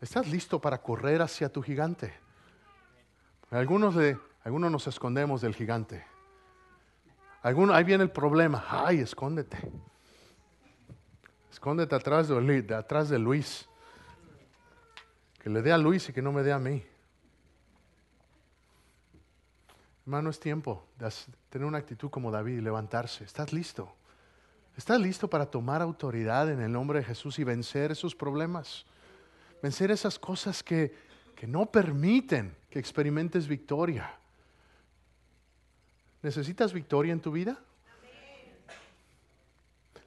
¿Estás 0.01 0.27
listo 0.27 0.59
para 0.59 0.81
correr 0.81 1.21
hacia 1.21 1.49
tu 1.49 1.61
gigante? 1.61 2.11
Algunos, 3.51 3.93
de, 3.93 4.17
algunos 4.43 4.71
nos 4.71 4.87
escondemos 4.87 5.41
del 5.41 5.53
gigante. 5.53 6.03
Algunos, 7.43 7.75
ahí 7.75 7.83
viene 7.83 8.03
el 8.03 8.09
problema. 8.09 8.65
Ay, 8.67 9.01
escóndete. 9.01 9.71
Escóndete 11.51 11.93
atrás 11.93 12.27
de, 12.27 12.61
de 12.63 12.73
atrás 12.73 13.07
de 13.07 13.19
Luis. 13.19 13.69
Que 15.43 15.51
le 15.51 15.61
dé 15.61 15.71
a 15.71 15.77
Luis 15.77 16.09
y 16.09 16.13
que 16.13 16.23
no 16.23 16.31
me 16.31 16.41
dé 16.41 16.53
a 16.53 16.57
mí. 16.57 16.83
Hermano, 20.07 20.31
es 20.31 20.39
tiempo 20.39 20.87
de 20.97 21.07
tener 21.51 21.67
una 21.67 21.77
actitud 21.77 22.09
como 22.09 22.31
David 22.31 22.57
y 22.57 22.61
levantarse. 22.61 23.23
¿Estás 23.25 23.53
listo? 23.53 23.98
¿Estás 24.79 25.01
listo 25.01 25.29
para 25.29 25.45
tomar 25.45 25.81
autoridad 25.81 26.49
en 26.49 26.61
el 26.61 26.71
nombre 26.71 26.99
de 26.99 27.05
Jesús 27.05 27.37
y 27.37 27.43
vencer 27.43 27.91
esos 27.91 28.15
problemas? 28.15 28.85
Vencer 29.61 29.91
esas 29.91 30.17
cosas 30.17 30.63
que, 30.63 30.95
que 31.35 31.45
no 31.45 31.65
permiten 31.65 32.55
que 32.69 32.79
experimentes 32.79 33.45
victoria. 33.45 34.09
¿Necesitas 36.21 36.71
victoria 36.71 37.11
en 37.11 37.19
tu 37.19 37.29
vida? 37.29 37.59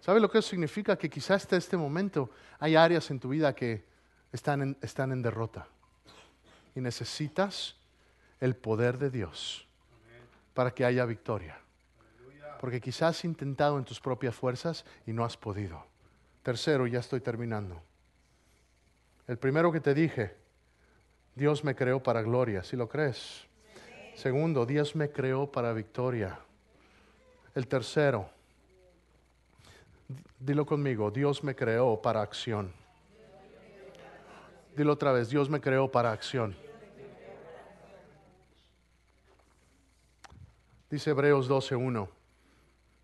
¿Sabe 0.01 0.21
lo 0.21 0.31
que 0.31 0.39
eso 0.39 0.49
significa? 0.49 0.97
Que 0.97 1.11
quizás 1.11 1.43
hasta 1.43 1.59
este 1.59 1.77
momento 1.77 2.31
hay 2.59 2.75
áreas 2.75 3.11
en 3.11 3.21
tu 3.21 3.29
vida 3.29 3.55
que 3.55 3.85
están 4.33 4.79
están 4.81 5.13
en 5.13 5.21
derrota. 5.21 5.69
Y 6.75 6.81
necesitas 6.81 7.77
el 8.41 8.57
poder 8.57 8.97
de 8.97 9.11
Dios 9.11 9.67
para 10.55 10.71
que 10.71 10.87
haya 10.87 11.05
victoria. 11.05 11.59
Porque 12.63 12.81
quizás 12.81 13.19
has 13.19 13.25
intentado 13.25 13.77
en 13.77 13.85
tus 13.85 13.99
propias 13.99 14.37
fuerzas 14.37 14.85
y 15.05 15.13
no 15.13 15.25
has 15.25 15.37
podido. 15.37 15.85
Tercero, 16.45 16.87
ya 16.87 17.01
estoy 17.01 17.21
terminando. 17.21 17.83
El 19.27 19.37
primero 19.37 19.73
que 19.73 19.81
te 19.81 19.93
dije, 19.93 20.37
Dios 21.35 21.65
me 21.65 21.75
creó 21.75 22.01
para 22.01 22.23
gloria, 22.23 22.63
si 22.63 22.77
lo 22.77 22.89
crees. 22.89 23.49
Segundo, 24.15 24.65
Dios 24.65 24.95
me 24.95 25.11
creó 25.11 25.51
para 25.51 25.73
victoria. 25.73 26.39
El 27.57 27.67
tercero, 27.67 28.31
dilo 30.39 30.65
conmigo, 30.65 31.11
Dios 31.11 31.43
me 31.43 31.57
creó 31.57 32.01
para 32.01 32.23
acción. 32.23 32.73
Dilo 34.77 34.93
otra 34.93 35.11
vez, 35.11 35.31
Dios 35.31 35.51
me 35.51 35.61
creó 35.61 35.91
para 35.91 36.13
acción. 36.13 36.55
Dice 40.89 41.11
Hebreos 41.11 41.51
12.1. 41.51 42.22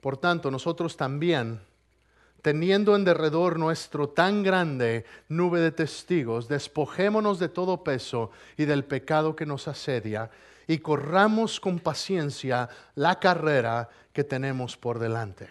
Por 0.01 0.17
tanto, 0.17 0.51
nosotros 0.51 0.97
también, 0.97 1.61
teniendo 2.43 2.95
en 2.95 3.05
derredor 3.05 3.59
nuestro 3.59 4.09
tan 4.09 4.43
grande 4.43 5.05
nube 5.29 5.61
de 5.61 5.73
testigos, 5.73 6.49
despojémonos 6.49 7.39
de 7.39 7.49
todo 7.49 7.83
peso 7.83 8.31
y 8.57 8.65
del 8.65 8.85
pecado 8.85 9.35
que 9.35 9.47
nos 9.47 9.67
asedia 9.67 10.31
y 10.69 10.79
corramos 10.79 11.59
con 11.59 11.81
paciencia 11.81 12.69
la 12.95 13.19
carrera 13.19 13.89
que 14.13 14.23
tenemos 14.23 14.77
por 14.77 14.99
delante. 14.99 15.49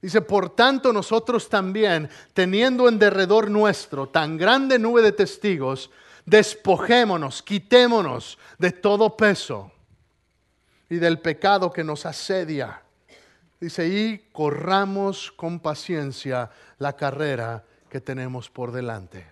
Dice, 0.00 0.22
por 0.22 0.50
tanto 0.50 0.92
nosotros 0.92 1.48
también, 1.48 2.08
teniendo 2.32 2.88
en 2.88 2.98
derredor 2.98 3.50
nuestro 3.50 4.08
tan 4.08 4.38
grande 4.38 4.78
nube 4.78 5.02
de 5.02 5.12
testigos, 5.12 5.90
despojémonos, 6.24 7.42
quitémonos 7.42 8.38
de 8.58 8.70
todo 8.70 9.16
peso 9.16 9.72
y 10.90 10.96
del 10.96 11.20
pecado 11.20 11.72
que 11.72 11.84
nos 11.84 12.04
asedia. 12.04 12.82
Dice, 13.60 13.86
y 13.86 14.18
corramos 14.32 15.30
con 15.32 15.60
paciencia 15.60 16.50
la 16.78 16.96
carrera 16.96 17.64
que 17.88 18.00
tenemos 18.00 18.50
por 18.50 18.72
delante. 18.72 19.26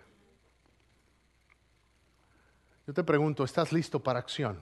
Yo 2.86 2.94
te 2.94 3.02
pregunto, 3.04 3.44
¿estás 3.44 3.72
listo 3.72 4.00
para 4.00 4.20
acción? 4.20 4.60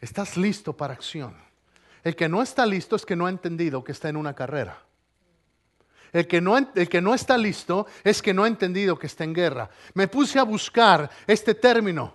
¿Estás 0.00 0.36
listo 0.36 0.76
para 0.76 0.92
acción? 0.92 1.36
El 2.02 2.16
que 2.16 2.28
no 2.28 2.42
está 2.42 2.66
listo 2.66 2.96
es 2.96 3.06
que 3.06 3.16
no 3.16 3.26
ha 3.26 3.30
entendido 3.30 3.84
que 3.84 3.92
está 3.92 4.08
en 4.08 4.16
una 4.16 4.34
carrera. 4.34 4.82
El 6.12 6.26
que, 6.26 6.40
no, 6.40 6.58
el 6.58 6.88
que 6.88 7.00
no 7.00 7.14
está 7.14 7.38
listo 7.38 7.86
es 8.02 8.20
que 8.20 8.34
no 8.34 8.42
ha 8.42 8.48
entendido 8.48 8.98
que 8.98 9.06
está 9.06 9.22
en 9.22 9.34
guerra. 9.34 9.70
Me 9.94 10.08
puse 10.08 10.40
a 10.40 10.42
buscar 10.42 11.08
este 11.26 11.54
término. 11.54 12.14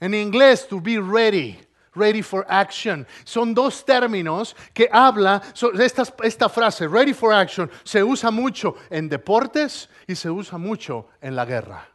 En 0.00 0.14
inglés, 0.14 0.66
to 0.66 0.80
be 0.80 0.98
ready 0.98 1.63
ready 1.94 2.22
for 2.22 2.44
action. 2.48 3.06
Son 3.24 3.54
dos 3.54 3.84
términos 3.84 4.54
que 4.72 4.88
habla, 4.92 5.42
esta, 5.80 6.04
esta, 6.22 6.48
frase, 6.48 6.88
ready 6.88 7.12
for 7.12 7.32
action, 7.32 7.70
se 7.84 8.02
usa 8.02 8.30
mucho 8.30 8.76
en 8.90 9.08
deportes 9.08 9.88
y 10.06 10.14
se 10.14 10.30
usa 10.30 10.58
mucho 10.58 11.08
en 11.20 11.34
la 11.34 11.44
guerra. 11.44 11.88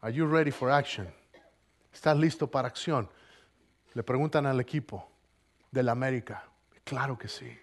Are 0.00 0.12
you 0.12 0.26
ready 0.26 0.50
for 0.50 0.70
action? 0.70 1.06
¿Estás 1.92 2.16
listo 2.16 2.46
para 2.50 2.68
acción? 2.68 3.08
Le 3.94 4.02
preguntan 4.02 4.46
al 4.46 4.58
equipo 4.58 5.08
del 5.70 5.88
América. 5.88 6.44
Claro 6.84 7.16
que 7.16 7.28
sí. 7.28 7.56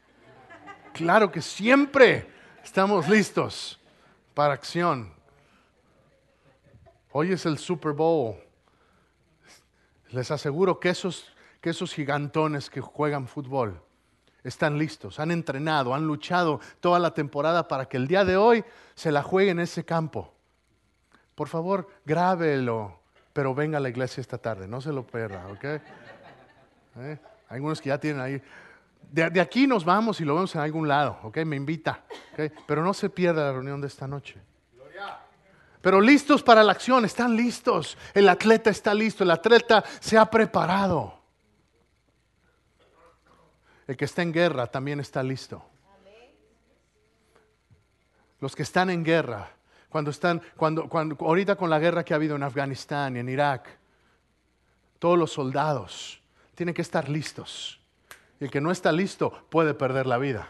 Claro 0.93 1.32
que 1.32 1.41
siempre 1.41 2.28
estamos 2.63 3.10
listos 3.10 3.80
para 4.34 4.54
acción. 4.54 5.12
Hoy 7.12 7.32
es 7.32 7.45
el 7.45 7.58
Super 7.58 7.91
Bowl. 7.91 8.38
Les 10.12 10.32
aseguro 10.32 10.80
que 10.80 10.89
esos, 10.89 11.34
gigantones 11.93 12.69
que 12.69 12.82
juegan 12.82 13.28
fútbol 13.28 13.82
están 14.43 14.78
listos, 14.78 15.19
han 15.19 15.32
entrenado, 15.32 15.93
han 15.93 16.06
luchado 16.08 16.60
toda 16.80 16.98
la 17.00 17.13
temporada 17.13 17.67
para 17.67 17.86
que 17.86 17.98
el 17.98 18.08
día 18.08 18.24
de 18.24 18.38
hoy 18.38 18.63
se 18.95 19.12
la 19.12 19.22
juegue 19.22 19.52
en 19.52 19.60
ese 19.60 19.84
campo. 19.84 20.34
Por 21.36 21.48
favor, 21.48 21.88
grábelo, 22.06 23.00
pero 23.34 23.54
venga 23.54 23.78
a 23.78 23.82
la 23.82 23.89
iglesia 23.89 24.22
esta 24.22 24.38
tarde, 24.38 24.67
no 24.67 24.82
se 24.82 24.91
lo 24.91 25.06
pierda, 25.06 25.45
¿ok? 25.48 25.63
¿Eh? 26.98 27.19
Hay 27.50 27.56
algunos 27.56 27.82
que 27.82 27.89
ya 27.89 28.00
tienen 28.00 28.22
ahí. 28.22 28.41
De, 29.12 29.41
aquí 29.41 29.67
nos 29.67 29.84
vamos 29.84 30.22
y 30.22 30.26
lo 30.26 30.36
vemos 30.36 30.54
en 30.56 30.62
algún 30.62 30.88
lado, 30.88 31.19
¿ok? 31.24 31.38
Me 31.39 31.56
invita, 31.56 32.04
¿ok? 32.34 32.52
Pero 32.65 32.84
no 32.84 32.93
se 32.93 33.10
pierda 33.10 33.43
la 33.43 33.54
reunión 33.54 33.82
de 33.82 33.88
esta 33.88 34.08
noche. 34.08 34.39
Pero 35.82 36.02
listos 36.02 36.44
para 36.44 36.63
la 36.63 36.74
acción, 36.74 37.06
están 37.06 37.36
listos. 37.36 37.98
El 38.13 38.28
atleta 38.28 38.70
está 38.70 38.94
listo, 38.94 39.24
el 39.24 39.32
atleta 39.32 39.84
se 40.00 40.18
ha 40.18 40.26
preparado. 40.26 41.18
El 43.88 43.96
que 43.96 44.06
está 44.06 44.22
en 44.22 44.34
guerra 44.34 44.68
también 44.68 45.00
está 45.00 45.24
listo. 45.24 45.63
Los 48.42 48.56
que 48.56 48.63
están 48.63 48.89
en 48.89 49.04
guerra, 49.04 49.50
cuando 49.89 50.12
están, 50.12 50.42
cuando, 50.56 50.88
cuando, 50.88 51.15
ahorita 51.20 51.56
con 51.56 51.70
la 51.70 51.80
guerra 51.80 52.04
que 52.04 52.13
ha 52.13 52.18
habido 52.18 52.36
en 52.36 52.44
Afganistán 52.44 53.15
y 53.15 53.20
en 53.20 53.30
Irak, 53.30 53.68
todos 54.98 55.18
los 55.18 55.32
soldados 55.32 56.22
tienen 56.56 56.76
que 56.76 56.82
estar 56.82 57.10
listos. 57.10 57.80
El 58.39 58.52
que 58.52 58.62
no 58.62 58.72
está 58.72 58.92
listo 58.92 59.46
puede 59.50 59.74
perder 59.74 60.08
la 60.08 60.18
vida. 60.18 60.50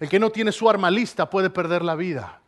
El 0.00 0.08
que 0.08 0.18
no 0.18 0.30
tiene 0.30 0.50
su 0.50 0.68
arma 0.68 0.90
lista 0.90 1.28
puede 1.28 1.50
perder 1.50 1.82
la 1.82 1.94
vida 1.94 2.40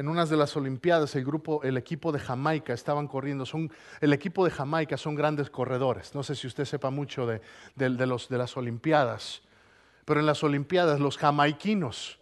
en 0.00 0.08
unas 0.08 0.30
de 0.30 0.36
las 0.38 0.56
Olimpiadas 0.56 1.14
el 1.14 1.26
grupo, 1.26 1.62
el 1.62 1.76
equipo 1.76 2.10
de 2.10 2.18
Jamaica 2.18 2.72
estaban 2.72 3.06
corriendo. 3.06 3.44
Son, 3.44 3.70
el 4.00 4.14
equipo 4.14 4.46
de 4.46 4.50
Jamaica 4.50 4.96
son 4.96 5.14
grandes 5.14 5.50
corredores. 5.50 6.14
No 6.14 6.22
sé 6.22 6.34
si 6.34 6.46
usted 6.46 6.64
sepa 6.64 6.88
mucho 6.88 7.26
de, 7.26 7.42
los, 7.76 8.30
de 8.30 8.38
las 8.38 8.56
Olimpiadas, 8.56 9.42
pero 10.06 10.20
en 10.20 10.24
las 10.24 10.42
Olimpiadas 10.42 11.00
los 11.00 11.18
jamaiquinos, 11.18 12.18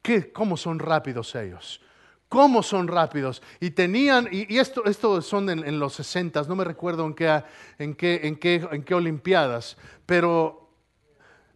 ¿qué, 0.00 0.32
¿cómo 0.32 0.56
son 0.56 0.78
rápidos 0.78 1.34
ellos? 1.34 1.80
¿Cómo 2.28 2.62
son 2.62 2.86
rápidos? 2.86 3.42
Y 3.58 3.70
tenían, 3.70 4.28
y, 4.30 4.56
esto, 4.56 4.84
esto 4.84 5.20
son 5.20 5.50
en, 5.50 5.80
los 5.80 5.94
60, 5.94 6.42
no 6.42 6.54
me 6.54 6.62
recuerdo 6.62 7.04
en 7.04 7.14
qué, 7.14 7.42
en 7.80 7.96
qué, 7.96 8.20
en 8.22 8.36
qué, 8.36 8.54
en 8.70 8.94
Olimpiadas, 8.94 9.76
pero, 10.06 10.70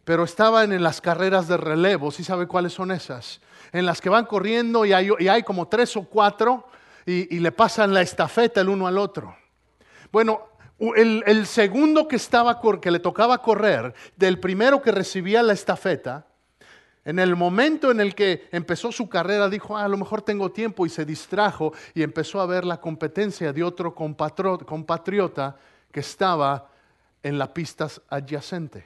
pero 0.03 0.25
estaban 0.25 0.73
en 0.73 0.83
las 0.83 0.99
carreras 0.99 1.47
de 1.47 1.55
relevo, 1.55 2.11
¿sí 2.11 2.21
sabe 2.25 2.47
cuáles 2.47 2.73
son 2.73 2.91
esas? 2.91 3.39
En 3.73 3.85
las 3.87 3.99
que 3.99 4.09
van 4.09 4.25
corriendo 4.25 4.85
y 4.85 4.93
hay, 4.93 5.43
como 5.43 5.67
tres 5.67 5.97
o 5.97 6.03
cuatro 6.03 6.67
y, 7.05 7.39
le 7.39 7.51
pasan 7.51 7.93
la 7.93 8.01
estafeta 8.01 8.61
el 8.61 8.69
uno 8.69 8.87
al 8.87 8.99
otro. 8.99 9.35
Bueno, 10.11 10.47
el, 10.95 11.45
segundo 11.47 12.07
que, 12.07 12.15
estaba, 12.15 12.61
que 12.79 12.91
le 12.91 12.99
tocaba 12.99 13.39
correr, 13.39 13.93
del 14.15 14.39
primero 14.39 14.81
que 14.81 14.91
recibía 14.91 15.41
la 15.41 15.53
estafeta, 15.53 16.27
en 17.03 17.19
el 17.19 17.35
momento 17.35 17.91
en 17.91 17.99
el 17.99 18.15
que 18.15 18.47
empezó 18.51 18.91
su 18.91 19.09
carrera, 19.09 19.49
dijo, 19.49 19.75
ah, 19.75 19.83
a 19.83 19.89
lo 19.89 19.97
mejor 19.97 20.21
tengo 20.21 20.51
tiempo 20.51 20.85
y 20.85 20.89
se 20.89 21.03
distrajo 21.03 21.73
y 21.93 22.01
empezó 22.01 22.39
a 22.39 22.45
ver 22.45 22.63
la 22.63 22.79
competencia 22.79 23.51
de 23.51 23.63
otro 23.63 23.93
compatriota 23.93 25.57
que 25.91 25.99
estaba 25.99 26.69
en 27.21 27.37
la 27.37 27.53
pista 27.53 27.87
adyacente. 28.07 28.85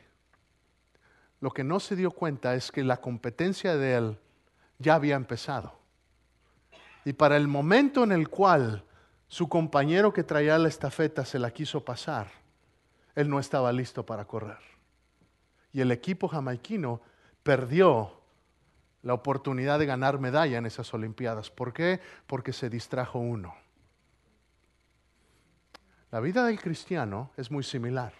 Lo 1.41 1.51
que 1.51 1.63
no 1.63 1.79
se 1.79 1.95
dio 1.95 2.09
cuenta 2.09 2.55
es 2.55 2.71
que 2.71 2.83
la 2.83 2.97
competencia 2.97 3.77
de 3.77 3.95
él 3.95 4.17
ya 4.79 4.95
había 4.95 5.15
empezado. 5.15 5.77
Y 7.05 7.13
para 7.13 7.37
el 7.37 7.47
momento 7.47 8.03
en 8.03 8.11
el 8.11 8.29
cual 8.29 8.83
su 9.27 9.49
compañero 9.49 10.13
que 10.13 10.23
traía 10.23 10.57
la 10.57 10.67
estafeta 10.67 11.25
se 11.25 11.39
la 11.39 11.51
quiso 11.51 11.83
pasar, 11.83 12.27
él 13.15 13.29
no 13.29 13.39
estaba 13.39 13.71
listo 13.71 14.05
para 14.05 14.25
correr. 14.25 14.59
Y 15.73 15.81
el 15.81 15.91
equipo 15.91 16.27
jamaiquino 16.27 17.01
perdió 17.43 18.13
la 19.03 19.13
oportunidad 19.13 19.79
de 19.79 19.85
ganar 19.85 20.19
medalla 20.19 20.57
en 20.57 20.65
esas 20.65 20.93
Olimpiadas. 20.93 21.49
¿Por 21.49 21.73
qué? 21.73 22.01
Porque 22.25 22.51
se 22.51 22.69
distrajo 22.69 23.19
uno. 23.19 23.55
La 26.11 26.19
vida 26.19 26.45
del 26.45 26.59
cristiano 26.59 27.31
es 27.37 27.51
muy 27.51 27.63
similar, 27.63 28.13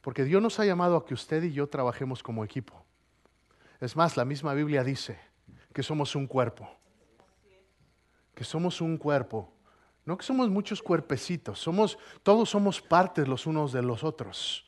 porque 0.00 0.24
Dios 0.24 0.42
nos 0.42 0.58
ha 0.58 0.64
llamado 0.64 0.96
a 0.96 1.04
que 1.04 1.14
usted 1.14 1.42
y 1.42 1.52
yo 1.52 1.68
trabajemos 1.68 2.22
como 2.22 2.44
equipo. 2.44 2.84
Es 3.80 3.94
más, 3.94 4.16
la 4.16 4.24
misma 4.24 4.54
Biblia 4.54 4.82
dice, 4.82 5.18
que 5.78 5.84
somos 5.84 6.16
un 6.16 6.26
cuerpo. 6.26 6.68
Que 8.34 8.42
somos 8.42 8.80
un 8.80 8.98
cuerpo. 8.98 9.52
No 10.04 10.18
que 10.18 10.24
somos 10.24 10.50
muchos 10.50 10.82
cuerpecitos, 10.82 11.60
somos, 11.60 11.96
todos 12.24 12.50
somos 12.50 12.80
partes 12.80 13.28
los 13.28 13.46
unos 13.46 13.70
de 13.70 13.80
los 13.82 14.02
otros. 14.02 14.64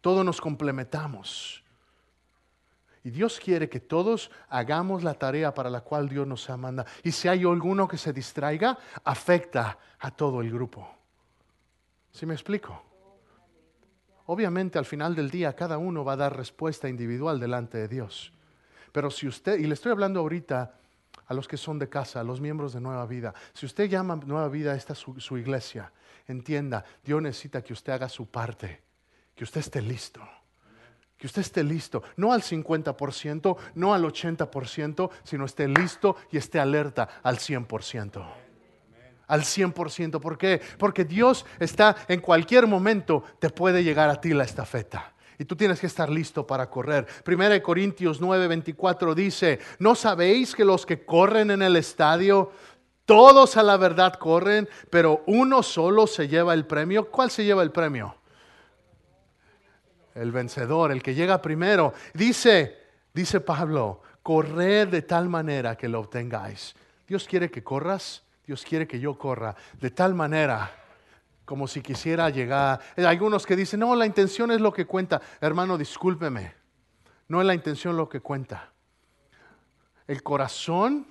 Todos 0.00 0.24
nos 0.24 0.40
complementamos. 0.40 1.62
Y 3.04 3.10
Dios 3.10 3.38
quiere 3.38 3.68
que 3.68 3.78
todos 3.78 4.32
hagamos 4.48 5.04
la 5.04 5.14
tarea 5.14 5.54
para 5.54 5.70
la 5.70 5.82
cual 5.82 6.08
Dios 6.08 6.26
nos 6.26 6.50
ha 6.50 6.56
mandado. 6.56 6.90
Y 7.04 7.12
si 7.12 7.28
hay 7.28 7.44
alguno 7.44 7.86
que 7.86 7.96
se 7.96 8.12
distraiga, 8.12 8.76
afecta 9.04 9.78
a 10.00 10.10
todo 10.10 10.40
el 10.40 10.50
grupo. 10.50 10.84
¿Sí 12.10 12.26
me 12.26 12.34
explico? 12.34 12.82
Obviamente 14.26 14.80
al 14.80 14.84
final 14.84 15.14
del 15.14 15.30
día 15.30 15.54
cada 15.54 15.78
uno 15.78 16.04
va 16.04 16.14
a 16.14 16.16
dar 16.16 16.36
respuesta 16.36 16.88
individual 16.88 17.38
delante 17.38 17.78
de 17.78 17.86
Dios. 17.86 18.32
Pero 18.92 19.10
si 19.10 19.26
usted, 19.26 19.58
y 19.58 19.66
le 19.66 19.74
estoy 19.74 19.92
hablando 19.92 20.20
ahorita 20.20 20.74
a 21.26 21.34
los 21.34 21.46
que 21.46 21.56
son 21.56 21.78
de 21.78 21.88
casa, 21.88 22.20
a 22.20 22.24
los 22.24 22.40
miembros 22.40 22.72
de 22.72 22.80
Nueva 22.80 23.06
Vida, 23.06 23.34
si 23.52 23.66
usted 23.66 23.88
llama 23.88 24.16
Nueva 24.16 24.48
Vida 24.48 24.74
esta 24.74 24.94
su, 24.94 25.20
su 25.20 25.38
iglesia, 25.38 25.92
entienda, 26.26 26.84
Dios 27.04 27.22
necesita 27.22 27.62
que 27.62 27.72
usted 27.72 27.92
haga 27.92 28.08
su 28.08 28.26
parte, 28.26 28.82
que 29.34 29.44
usted 29.44 29.60
esté 29.60 29.80
listo. 29.80 30.20
Que 31.16 31.26
usted 31.26 31.42
esté 31.42 31.62
listo, 31.62 32.02
no 32.16 32.32
al 32.32 32.40
50%, 32.40 33.56
no 33.74 33.92
al 33.92 34.04
80%, 34.04 35.10
sino 35.22 35.44
esté 35.44 35.68
listo 35.68 36.16
y 36.32 36.38
esté 36.38 36.58
alerta 36.58 37.08
al 37.22 37.36
100% 37.36 38.24
al 39.30 39.42
100%. 39.42 40.20
¿Por 40.20 40.36
qué? 40.36 40.60
Porque 40.76 41.04
Dios 41.04 41.46
está 41.60 41.94
en 42.08 42.20
cualquier 42.20 42.66
momento, 42.66 43.22
te 43.38 43.48
puede 43.48 43.84
llegar 43.84 44.10
a 44.10 44.20
ti 44.20 44.34
la 44.34 44.42
estafeta 44.42 45.14
y 45.40 45.46
tú 45.46 45.56
tienes 45.56 45.80
que 45.80 45.86
estar 45.86 46.10
listo 46.10 46.46
para 46.46 46.68
correr. 46.68 47.06
Primera 47.24 47.54
de 47.54 47.62
Corintios 47.62 48.20
9:24 48.20 49.14
dice, 49.14 49.58
¿no 49.78 49.94
sabéis 49.94 50.54
que 50.54 50.66
los 50.66 50.84
que 50.84 51.06
corren 51.06 51.50
en 51.50 51.62
el 51.62 51.76
estadio, 51.76 52.52
todos 53.06 53.56
a 53.56 53.62
la 53.62 53.78
verdad 53.78 54.12
corren, 54.16 54.68
pero 54.90 55.22
uno 55.26 55.62
solo 55.62 56.06
se 56.06 56.28
lleva 56.28 56.52
el 56.52 56.66
premio? 56.66 57.10
¿Cuál 57.10 57.30
se 57.30 57.42
lleva 57.42 57.62
el 57.62 57.72
premio? 57.72 58.16
El 60.14 60.30
vencedor, 60.30 60.92
el 60.92 61.02
que 61.02 61.14
llega 61.14 61.40
primero. 61.40 61.94
Dice, 62.12 62.76
dice 63.14 63.40
Pablo, 63.40 64.02
corred 64.22 64.88
de 64.88 65.00
tal 65.00 65.30
manera 65.30 65.74
que 65.74 65.88
lo 65.88 66.00
obtengáis. 66.00 66.74
Dios 67.08 67.26
quiere 67.26 67.50
que 67.50 67.64
corras, 67.64 68.24
Dios 68.46 68.62
quiere 68.62 68.86
que 68.86 69.00
yo 69.00 69.16
corra 69.16 69.56
de 69.80 69.90
tal 69.90 70.14
manera 70.14 70.70
como 71.50 71.66
si 71.66 71.82
quisiera 71.82 72.30
llegar. 72.30 72.78
Hay 72.96 73.04
algunos 73.06 73.44
que 73.44 73.56
dicen, 73.56 73.80
no, 73.80 73.96
la 73.96 74.06
intención 74.06 74.52
es 74.52 74.60
lo 74.60 74.72
que 74.72 74.86
cuenta. 74.86 75.20
Hermano, 75.40 75.76
discúlpeme, 75.76 76.54
no 77.26 77.40
es 77.40 77.46
la 77.48 77.54
intención 77.54 77.96
lo 77.96 78.08
que 78.08 78.20
cuenta. 78.20 78.72
El 80.06 80.22
corazón 80.22 81.08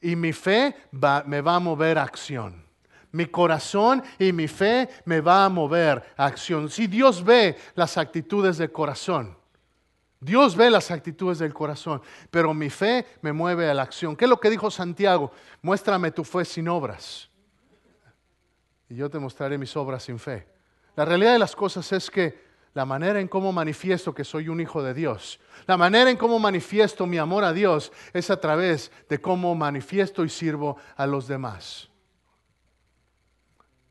y 0.00 0.14
mi 0.14 0.32
fe 0.32 0.76
me 1.26 1.40
va 1.40 1.56
a 1.56 1.58
mover 1.58 1.98
a 1.98 2.04
acción. 2.04 2.64
Mi 3.10 3.26
corazón 3.26 4.00
y 4.16 4.32
mi 4.32 4.46
fe 4.46 4.88
me 5.06 5.20
va 5.20 5.44
a 5.44 5.48
mover 5.48 6.04
a 6.16 6.26
acción. 6.26 6.70
Si 6.70 6.86
Dios 6.86 7.24
ve 7.24 7.56
las 7.74 7.98
actitudes 7.98 8.58
del 8.58 8.70
corazón, 8.70 9.36
Dios 10.20 10.54
ve 10.54 10.70
las 10.70 10.92
actitudes 10.92 11.40
del 11.40 11.52
corazón, 11.52 12.00
pero 12.30 12.54
mi 12.54 12.70
fe 12.70 13.04
me 13.22 13.32
mueve 13.32 13.68
a 13.68 13.74
la 13.74 13.82
acción. 13.82 14.14
¿Qué 14.14 14.26
es 14.26 14.28
lo 14.28 14.38
que 14.38 14.50
dijo 14.50 14.70
Santiago? 14.70 15.32
Muéstrame 15.62 16.12
tu 16.12 16.22
fe 16.22 16.44
sin 16.44 16.68
obras. 16.68 17.28
Y 18.88 18.96
yo 18.96 19.10
te 19.10 19.18
mostraré 19.18 19.58
mis 19.58 19.76
obras 19.76 20.02
sin 20.02 20.18
fe. 20.18 20.46
La 20.96 21.04
realidad 21.04 21.32
de 21.32 21.38
las 21.38 21.56
cosas 21.56 21.90
es 21.92 22.10
que 22.10 22.44
la 22.74 22.84
manera 22.84 23.20
en 23.20 23.28
cómo 23.28 23.52
manifiesto 23.52 24.14
que 24.14 24.24
soy 24.24 24.48
un 24.48 24.60
hijo 24.60 24.82
de 24.82 24.94
Dios, 24.94 25.40
la 25.66 25.76
manera 25.76 26.10
en 26.10 26.16
cómo 26.16 26.38
manifiesto 26.38 27.06
mi 27.06 27.18
amor 27.18 27.44
a 27.44 27.52
Dios 27.52 27.92
es 28.12 28.30
a 28.30 28.40
través 28.40 28.90
de 29.08 29.20
cómo 29.20 29.54
manifiesto 29.54 30.24
y 30.24 30.28
sirvo 30.28 30.76
a 30.96 31.06
los 31.06 31.28
demás. 31.28 31.88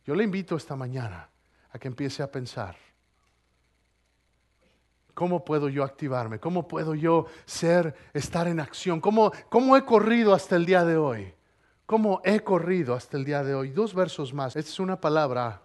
Yo 0.06 0.16
le 0.16 0.26
invito 0.26 0.58
esta 0.58 0.76
mañana 0.76 1.30
a 1.72 1.80
que 1.80 1.88
empiece 1.88 2.22
a 2.22 2.30
pensar, 2.30 2.76
¿cómo 5.14 5.46
puedo 5.46 5.70
yo 5.70 5.84
activarme? 5.84 6.40
¿Cómo 6.40 6.68
puedo 6.68 6.94
yo 6.94 7.28
ser, 7.46 7.96
estar 8.14 8.48
en 8.48 8.60
acción? 8.60 9.00
¿Cómo, 9.00 9.32
cómo 9.50 9.78
he 9.78 9.86
corrido 9.86 10.34
hasta 10.34 10.58
el 10.58 10.66
día 10.66 10.84
de 10.84 10.98
hoy? 10.98 11.34
¿Cómo 11.94 12.22
he 12.24 12.40
corrido 12.40 12.96
hasta 12.96 13.18
el 13.18 13.24
día 13.24 13.44
de 13.44 13.54
hoy? 13.54 13.70
Dos 13.70 13.94
versos 13.94 14.34
más. 14.34 14.56
Esta 14.56 14.72
es 14.72 14.80
una 14.80 15.00
palabra 15.00 15.62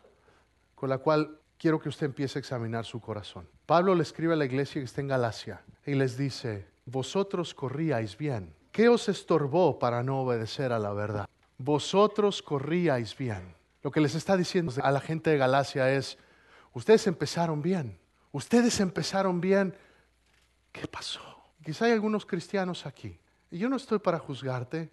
con 0.74 0.90
la 0.90 0.98
cual 0.98 1.40
quiero 1.56 1.80
que 1.80 1.88
usted 1.88 2.04
empiece 2.04 2.38
a 2.38 2.40
examinar 2.40 2.84
su 2.84 3.00
corazón. 3.00 3.48
Pablo 3.64 3.94
le 3.94 4.02
escribe 4.02 4.34
a 4.34 4.36
la 4.36 4.44
iglesia 4.44 4.78
que 4.78 4.84
está 4.84 5.00
en 5.00 5.08
Galacia 5.08 5.62
y 5.86 5.94
les 5.94 6.18
dice, 6.18 6.66
vosotros 6.84 7.54
corríais 7.54 8.18
bien. 8.18 8.52
¿Qué 8.72 8.90
os 8.90 9.08
estorbó 9.08 9.78
para 9.78 10.02
no 10.02 10.20
obedecer 10.20 10.70
a 10.70 10.78
la 10.78 10.92
verdad? 10.92 11.26
Vosotros 11.56 12.42
corríais 12.42 13.16
bien. 13.16 13.54
Lo 13.82 13.90
que 13.90 14.02
les 14.02 14.14
está 14.14 14.36
diciendo 14.36 14.70
a 14.82 14.90
la 14.90 15.00
gente 15.00 15.30
de 15.30 15.38
Galacia 15.38 15.90
es, 15.90 16.18
ustedes 16.74 17.06
empezaron 17.06 17.62
bien, 17.62 17.98
ustedes 18.32 18.80
empezaron 18.80 19.40
bien. 19.40 19.74
¿Qué 20.72 20.86
pasó? 20.88 21.22
Quizá 21.64 21.86
hay 21.86 21.92
algunos 21.92 22.26
cristianos 22.26 22.84
aquí. 22.84 23.18
Y 23.50 23.56
yo 23.56 23.70
no 23.70 23.76
estoy 23.76 23.98
para 23.98 24.18
juzgarte, 24.18 24.90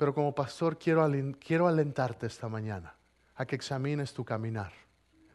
pero 0.00 0.14
como 0.14 0.34
pastor 0.34 0.78
quiero, 0.78 1.06
quiero 1.38 1.68
alentarte 1.68 2.26
esta 2.26 2.48
mañana 2.48 2.96
a 3.34 3.44
que 3.44 3.54
examines 3.54 4.14
tu 4.14 4.24
caminar. 4.24 4.72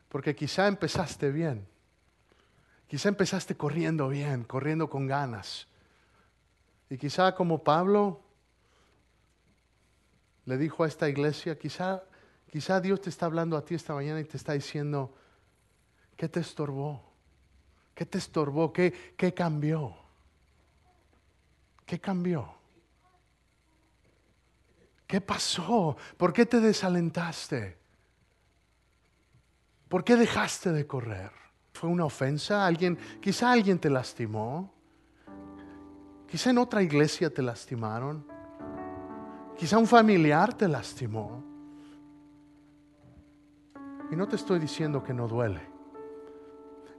Porque 0.09 0.36
quizá 0.36 0.68
empezaste 0.68 1.32
bien. 1.32 1.68
Quizá 2.88 3.09
empezaste 3.09 3.55
corriendo 3.55 4.09
bien, 4.09 4.43
corriendo 4.43 4.89
con 4.89 5.05
ganas. 5.05 5.68
Y 6.89 6.97
quizá 6.97 7.36
como 7.36 7.63
Pablo 7.63 8.24
le 10.45 10.57
dijo 10.57 10.84
a 10.84 10.88
esta 10.88 11.07
iglesia, 11.09 11.59
quizá, 11.59 12.01
quizá 12.49 12.82
Dios 12.82 13.01
te 13.01 13.11
está 13.11 13.28
hablando 13.28 13.57
a 13.57 13.63
ti 13.63 13.76
esta 13.76 13.93
mañana 13.93 14.20
y 14.20 14.26
te 14.26 14.38
está 14.38 14.53
diciendo, 14.53 15.16
¿qué 16.18 16.28
te 16.28 16.39
estorbó? 16.39 17.03
¿Qué 17.93 18.07
te 18.07 18.18
estorbó? 18.18 18.74
¿Qué, 18.74 19.13
qué 19.16 19.32
cambió? 19.32 19.95
¿Qué 21.86 21.99
cambió? 22.01 22.64
¿Qué 25.08 25.22
pasó? 25.22 25.95
¿Por 26.18 26.34
qué 26.34 26.45
te 26.45 26.60
desalentaste? 26.60 27.78
¿Por 29.88 30.03
qué 30.03 30.16
dejaste 30.16 30.72
de 30.72 30.88
correr? 30.88 31.32
¿Fue 31.74 31.89
una 31.89 32.06
ofensa? 32.06 32.66
¿Alguien, 32.66 32.97
quizá 33.22 33.51
alguien 33.51 33.78
te 33.78 33.89
lastimó. 33.89 34.74
Quizá 36.28 36.49
en 36.49 36.58
otra 36.58 36.82
iglesia 36.82 37.32
te 37.32 37.41
lastimaron. 37.41 38.26
Quizá 39.58 39.78
un 39.78 39.88
familiar 39.88 40.53
te 40.53 40.68
lastimó. 40.68 41.43
Y 44.12 44.16
no 44.16 44.28
te 44.28 44.36
estoy 44.38 44.60
diciendo 44.60 45.03
que 45.03 45.14
no 45.14 45.28
duele. 45.28 45.62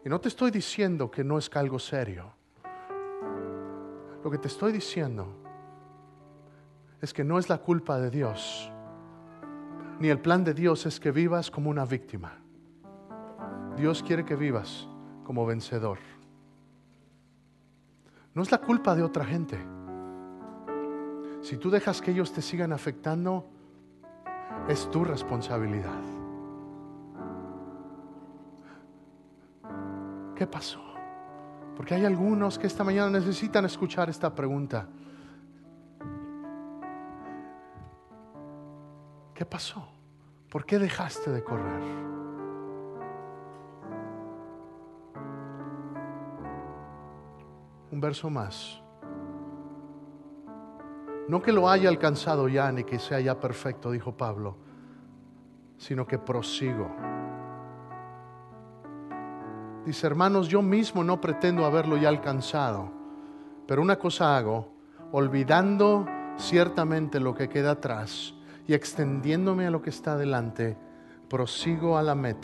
Y 0.04 0.08
no 0.08 0.20
te 0.20 0.28
estoy 0.28 0.52
diciendo 0.52 1.10
que 1.10 1.24
no 1.24 1.38
es 1.38 1.50
algo 1.54 1.78
serio. 1.78 2.32
Lo 4.22 4.30
que 4.30 4.38
te 4.38 4.48
estoy 4.48 4.72
diciendo 4.72 5.45
es 7.00 7.12
que 7.12 7.24
no 7.24 7.38
es 7.38 7.48
la 7.48 7.58
culpa 7.58 7.98
de 7.98 8.10
Dios. 8.10 8.70
Ni 10.00 10.08
el 10.08 10.20
plan 10.20 10.44
de 10.44 10.54
Dios 10.54 10.86
es 10.86 11.00
que 11.00 11.10
vivas 11.10 11.50
como 11.50 11.70
una 11.70 11.84
víctima. 11.84 12.34
Dios 13.76 14.02
quiere 14.02 14.24
que 14.24 14.36
vivas 14.36 14.88
como 15.24 15.46
vencedor. 15.46 15.98
No 18.34 18.42
es 18.42 18.50
la 18.50 18.58
culpa 18.58 18.94
de 18.94 19.02
otra 19.02 19.24
gente. 19.24 19.58
Si 21.42 21.56
tú 21.56 21.70
dejas 21.70 22.00
que 22.00 22.10
ellos 22.10 22.32
te 22.32 22.42
sigan 22.42 22.72
afectando, 22.72 23.46
es 24.68 24.90
tu 24.90 25.04
responsabilidad. 25.04 26.02
¿Qué 30.34 30.46
pasó? 30.46 30.80
Porque 31.76 31.94
hay 31.94 32.04
algunos 32.04 32.58
que 32.58 32.66
esta 32.66 32.84
mañana 32.84 33.10
necesitan 33.10 33.64
escuchar 33.64 34.10
esta 34.10 34.34
pregunta. 34.34 34.88
¿Qué 39.36 39.44
pasó? 39.44 39.86
¿Por 40.50 40.64
qué 40.64 40.78
dejaste 40.78 41.30
de 41.30 41.44
correr? 41.44 42.06
un 47.96 48.00
verso 48.00 48.28
más. 48.28 48.82
No 51.28 51.40
que 51.40 51.50
lo 51.50 51.70
haya 51.70 51.88
alcanzado 51.88 52.46
ya 52.46 52.70
ni 52.70 52.84
que 52.84 52.98
sea 52.98 53.20
ya 53.20 53.40
perfecto, 53.40 53.90
dijo 53.90 54.16
Pablo, 54.16 54.56
sino 55.78 56.06
que 56.06 56.18
prosigo. 56.18 56.90
Dice, 59.86 60.06
hermanos, 60.06 60.48
yo 60.48 60.60
mismo 60.60 61.02
no 61.02 61.20
pretendo 61.22 61.64
haberlo 61.64 61.96
ya 61.96 62.10
alcanzado, 62.10 62.90
pero 63.66 63.80
una 63.80 63.96
cosa 63.96 64.36
hago, 64.36 64.74
olvidando 65.12 66.06
ciertamente 66.36 67.18
lo 67.18 67.34
que 67.34 67.48
queda 67.48 67.72
atrás 67.72 68.35
y 68.66 68.74
extendiéndome 68.74 69.66
a 69.66 69.70
lo 69.70 69.82
que 69.82 69.90
está 69.90 70.16
delante, 70.16 70.76
prosigo 71.28 71.98
a 71.98 72.02
la 72.02 72.14
meta 72.14 72.36